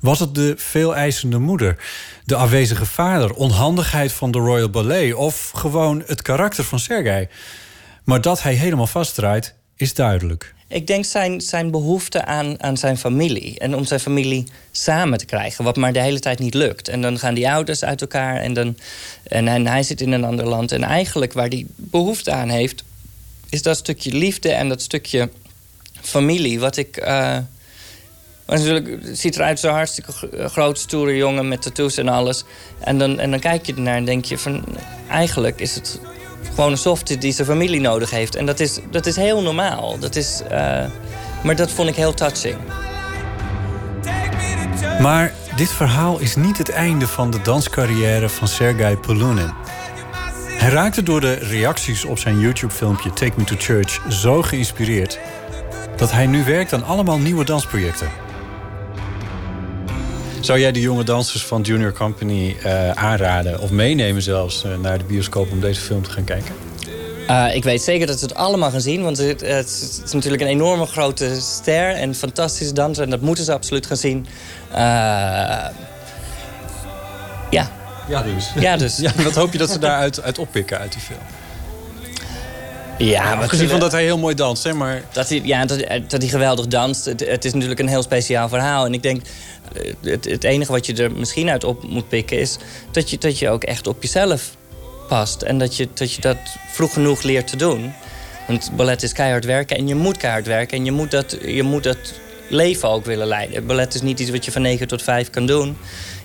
[0.00, 1.76] Was het de veeleisende moeder,
[2.24, 7.28] de afwezige vader, onhandigheid van de Royal Ballet of gewoon het karakter van Sergey?
[8.04, 10.54] Maar dat hij helemaal vastdraait, is duidelijk.
[10.68, 13.58] Ik denk zijn, zijn behoefte aan, aan zijn familie.
[13.58, 15.64] En om zijn familie samen te krijgen.
[15.64, 16.88] Wat maar de hele tijd niet lukt.
[16.88, 18.36] En dan gaan die ouders uit elkaar.
[18.36, 18.76] En, dan,
[19.22, 20.72] en, hij zit in een ander land.
[20.72, 22.84] En eigenlijk waar hij behoefte aan heeft...
[23.48, 25.30] is dat stukje liefde en dat stukje
[26.00, 26.60] familie.
[26.60, 27.06] Wat ik...
[27.06, 27.38] Uh,
[28.46, 30.12] natuurlijk ziet eruit zo'n hartstikke
[30.48, 32.44] groot, stoere jongen met tattoos en alles.
[32.78, 34.64] En dan, en dan kijk je ernaar en denk je van...
[35.08, 36.00] eigenlijk is het
[36.54, 38.34] gewoon een software die zijn familie nodig heeft.
[38.34, 39.98] En dat is, dat is heel normaal.
[39.98, 40.84] Dat is, uh,
[41.42, 42.56] maar dat vond ik heel touching.
[45.00, 49.52] Maar dit verhaal is niet het einde van de danscarrière van Sergei Polunin.
[50.48, 55.18] Hij raakte door de reacties op zijn YouTube-filmpje Take Me to Church zo geïnspireerd
[55.96, 58.25] dat hij nu werkt aan allemaal nieuwe dansprojecten.
[60.46, 64.98] Zou jij de jonge dansers van Junior Company eh, aanraden of meenemen zelfs eh, naar
[64.98, 66.54] de bioscoop om deze film te gaan kijken?
[67.30, 69.02] Uh, ik weet zeker dat ze het allemaal gaan zien.
[69.02, 73.04] Want het, het, is natuurlijk een enorme grote ster en fantastische danser.
[73.04, 74.26] En dat moeten ze absoluut gaan zien.
[74.70, 74.76] Uh,
[77.50, 77.70] ja.
[78.08, 78.52] Ja, dus.
[78.60, 78.96] Ja, dus.
[79.06, 81.20] ja, wat hoop je dat ze daaruit uit oppikken uit die film?
[82.98, 85.02] Ja, maar afgezien van dat hij heel mooi danst, hè, maar...
[85.12, 85.78] Dat hij, ja, dat,
[86.08, 87.04] dat hij geweldig danst.
[87.04, 88.84] Het, het, is natuurlijk een heel speciaal verhaal.
[88.84, 89.22] En ik denk,
[90.02, 92.38] het, het enige wat je er misschien uit op moet pikken...
[92.38, 92.56] is
[92.90, 94.56] dat je, dat je ook echt op jezelf
[95.08, 95.42] past.
[95.42, 96.36] En dat je, dat je dat
[96.72, 97.92] vroeg genoeg leert te doen.
[98.46, 100.78] Want ballet is keihard werken en je moet keihard werken.
[100.78, 101.98] En je moet dat, je moet dat
[102.48, 103.66] leven ook willen leiden.
[103.66, 105.76] Ballet is niet iets wat je van 9 tot 5 kan doen.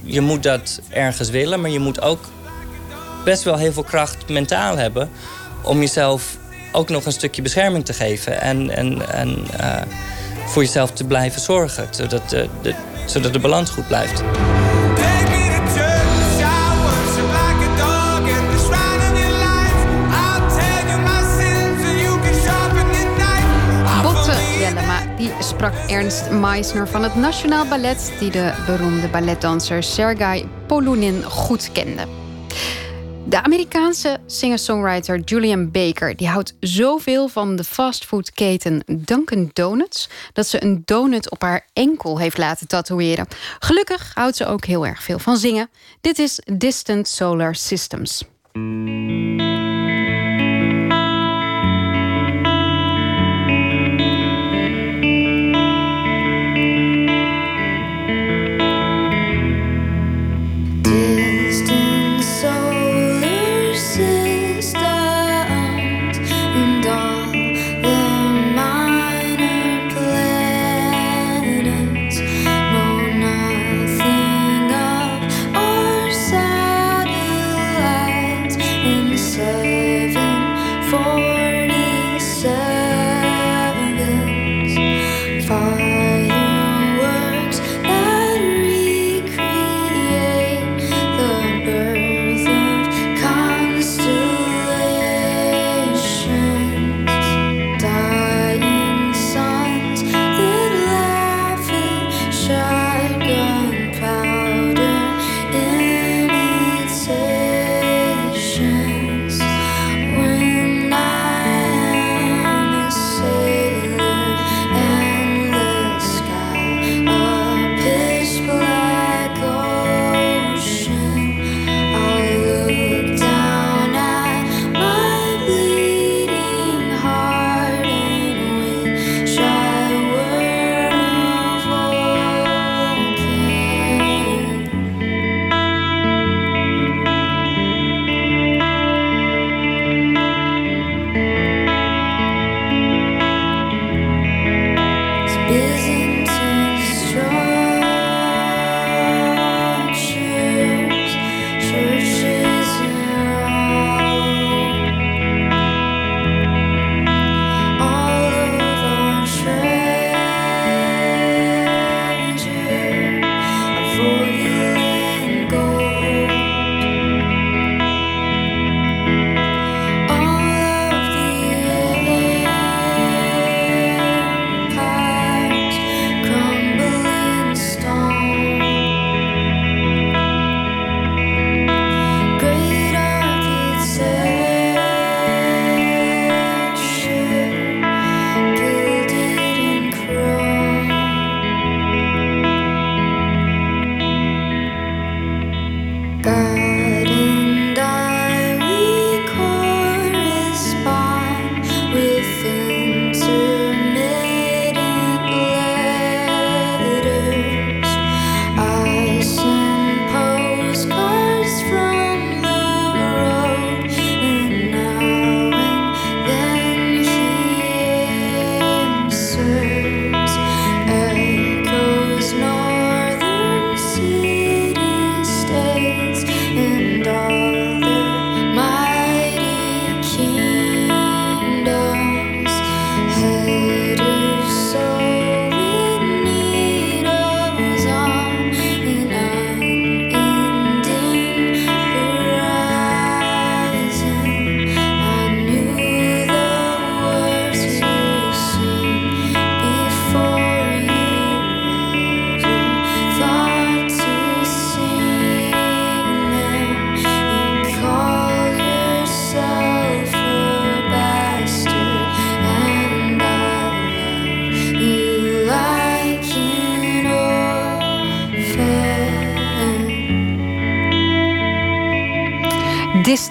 [0.04, 2.30] Je moet dat ergens willen, maar je moet ook
[3.26, 5.10] best wel heel veel kracht mentaal hebben...
[5.64, 6.40] om jezelf
[6.72, 8.42] ook nog een stukje bescherming te geven.
[8.42, 9.82] En, en, en uh,
[10.46, 11.88] voor jezelf te blijven zorgen.
[11.90, 12.76] Zodat de, de,
[13.06, 14.24] zodat de balans goed blijft.
[25.22, 31.72] die sprak Ernst Meisner van het Nationaal Ballet, die de beroemde balletdanser Sergei Polunin goed
[31.72, 32.21] kende.
[33.32, 40.64] De Amerikaanse singer-songwriter Julian Baker die houdt zoveel van de fastfoodketen Dunkin' Donuts dat ze
[40.64, 43.28] een donut op haar enkel heeft laten tatoeëren.
[43.60, 45.70] Gelukkig houdt ze ook heel erg veel van zingen.
[46.02, 48.24] Dit is Distant Solar Systems.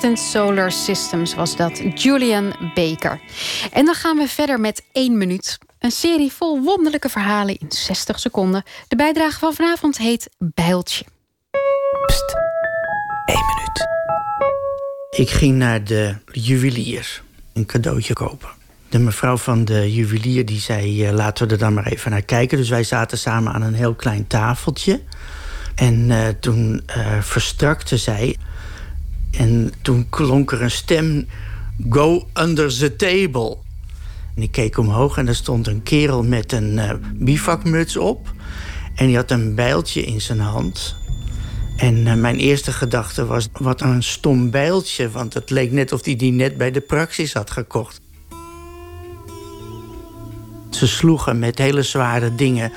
[0.00, 1.82] Solar Systems was dat.
[1.94, 3.20] Julian Baker.
[3.72, 5.58] En dan gaan we verder met één minuut.
[5.78, 8.62] Een serie vol wonderlijke verhalen in 60 seconden.
[8.88, 11.04] De bijdrage van vanavond heet Bijltje.
[12.06, 12.34] Pst,
[13.24, 13.86] één minuut.
[15.10, 17.22] Ik ging naar de juwelier
[17.52, 18.48] een cadeautje kopen.
[18.88, 22.22] De mevrouw van de juwelier die zei, uh, laten we er dan maar even naar
[22.22, 22.58] kijken.
[22.58, 25.00] Dus wij zaten samen aan een heel klein tafeltje.
[25.74, 28.36] En uh, toen uh, verstrakte zij.
[29.30, 31.26] En toen klonk er een stem,
[31.88, 33.56] go under the table.
[34.36, 38.32] En ik keek omhoog en er stond een kerel met een uh, bivakmuts op.
[38.94, 40.96] En die had een bijltje in zijn hand.
[41.76, 45.10] En uh, mijn eerste gedachte was, wat een stom bijltje.
[45.10, 48.00] Want het leek net of hij die net bij de praxis had gekocht.
[50.70, 52.72] Ze sloegen met hele zware dingen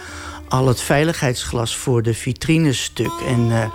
[0.47, 3.21] al het veiligheidsglas voor de vitrines stuk.
[3.27, 3.65] En uh,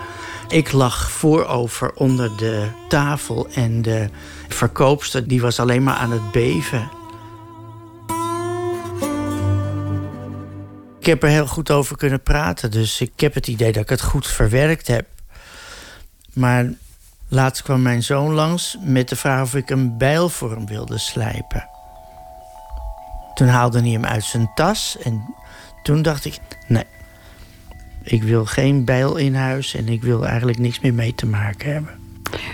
[0.49, 4.09] ik lag voorover onder de tafel en de
[4.47, 6.89] verkoopster die was alleen maar aan het beven.
[10.99, 13.89] Ik heb er heel goed over kunnen praten, dus ik heb het idee dat ik
[13.89, 15.07] het goed verwerkt heb.
[16.33, 16.69] Maar
[17.27, 20.97] laatst kwam mijn zoon langs met de vraag of ik een bijl voor hem wilde
[20.97, 21.69] slijpen.
[23.33, 25.35] Toen haalde hij hem uit zijn tas en
[25.83, 26.85] toen dacht ik: nee,
[28.11, 31.73] ik wil geen bijl in huis en ik wil eigenlijk niks meer mee te maken
[31.73, 31.97] hebben.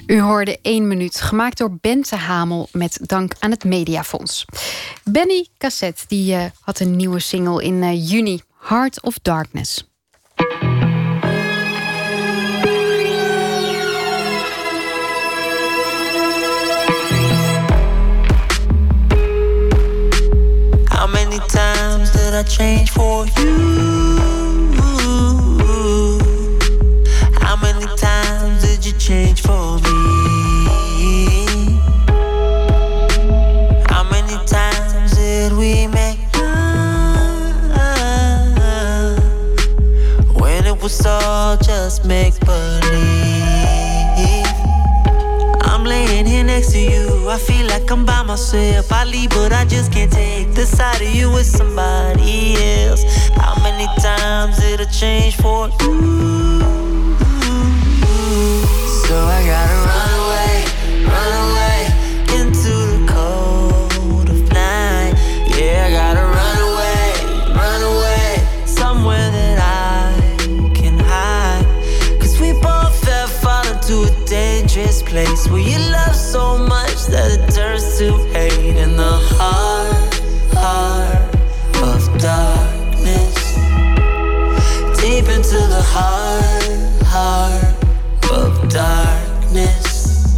[0.07, 4.45] U hoorde één minuut, gemaakt door Bente Hamel met dank aan het Mediafonds.
[5.03, 9.89] Benny Cassette die, uh, had een nieuwe single in uh, juni, Heart of Darkness.
[20.89, 24.44] How many times did I change for you?
[29.05, 29.91] Change for me?
[33.87, 36.89] How many times did we make love
[40.41, 43.45] when it was all just make believe?
[45.61, 47.29] I'm laying here next to you.
[47.29, 48.91] I feel like I'm by myself.
[48.91, 52.55] I leave, but I just can't take the side of you with somebody
[52.87, 53.03] else.
[53.35, 56.84] How many times did I change for you?
[59.07, 60.53] So I gotta run away,
[61.05, 61.79] run away
[62.39, 65.13] into the cold of night.
[65.55, 67.05] Yeah, I gotta run away,
[67.53, 71.65] run away somewhere that I can hide.
[72.19, 77.29] Cause we both have fallen to a dangerous place where you love so much that
[77.37, 80.13] it turns to hate in the heart,
[80.57, 81.35] heart
[81.83, 83.53] of darkness.
[84.99, 87.64] Deep into the heart, heart
[88.75, 90.35] darkness.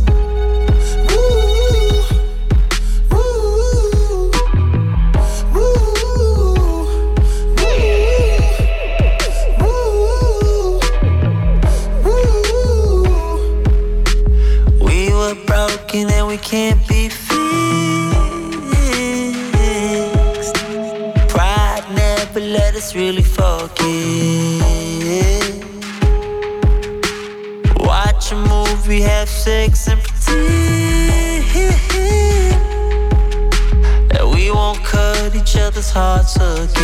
[14.79, 17.33] We were broken and we can't be fixed.
[21.27, 23.57] Pride never let us really forget.
[28.29, 31.45] Watch a movie, have sex, and pretend
[34.09, 36.81] that we won't cut each other's hearts again.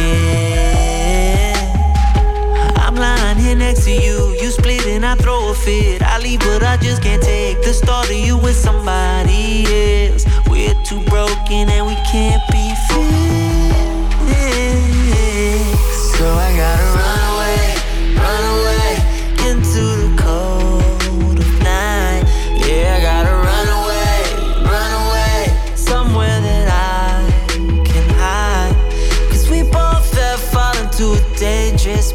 [2.77, 4.37] I'm lying here next to you.
[4.41, 6.01] You split and I throw a fit.
[6.01, 9.65] I leave, but I just can't take the thought of you with somebody
[10.07, 10.25] else.
[10.47, 13.32] We're too broken and we can't be fixed.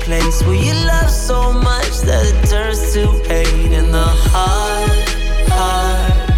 [0.09, 4.89] Place where you love so much that it turns to hate in the heart,
[5.53, 6.31] heart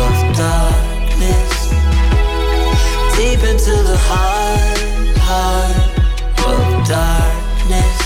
[0.00, 1.52] of darkness.
[3.18, 4.78] Deep into the heart,
[5.28, 5.76] heart
[6.48, 8.00] of darkness.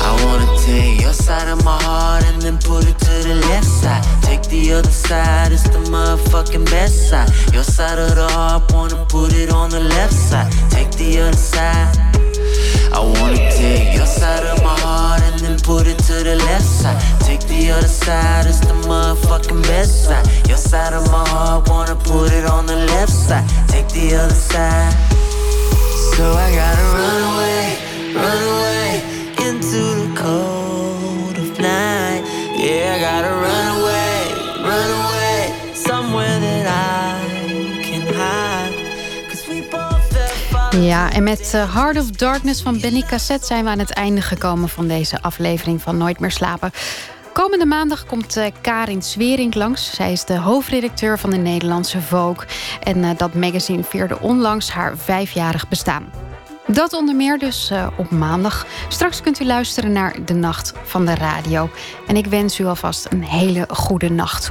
[0.00, 3.66] I wanna take your side of my heart and then put it to the left
[3.66, 4.02] side.
[4.22, 7.28] Take the other side, it's the motherfucking best side.
[7.52, 10.50] Your side of the heart, wanna put it on the left side.
[10.70, 12.03] Take the other side.
[12.94, 16.64] I wanna take your side of my heart and then put it to the left
[16.64, 17.02] side.
[17.22, 20.24] Take the other side, it's the motherfucking best side.
[20.46, 23.48] Your side of my heart, wanna put it on the left side.
[23.66, 24.94] Take the other side.
[26.14, 29.02] So I gotta run away, run away
[29.46, 30.03] into the
[40.84, 44.20] Ja, en met uh, Heart of Darkness van Benny Cassette zijn we aan het einde
[44.20, 46.70] gekomen van deze aflevering van Nooit meer slapen.
[47.32, 49.94] Komende maandag komt uh, Karin Swering langs.
[49.94, 52.46] Zij is de hoofdredacteur van de Nederlandse Vogue.
[52.82, 56.12] En uh, dat magazine vierde onlangs haar vijfjarig bestaan.
[56.66, 58.66] Dat onder meer dus op maandag.
[58.88, 61.70] Straks kunt u luisteren naar De Nacht van de Radio.
[62.06, 64.50] En ik wens u alvast een hele goede nacht.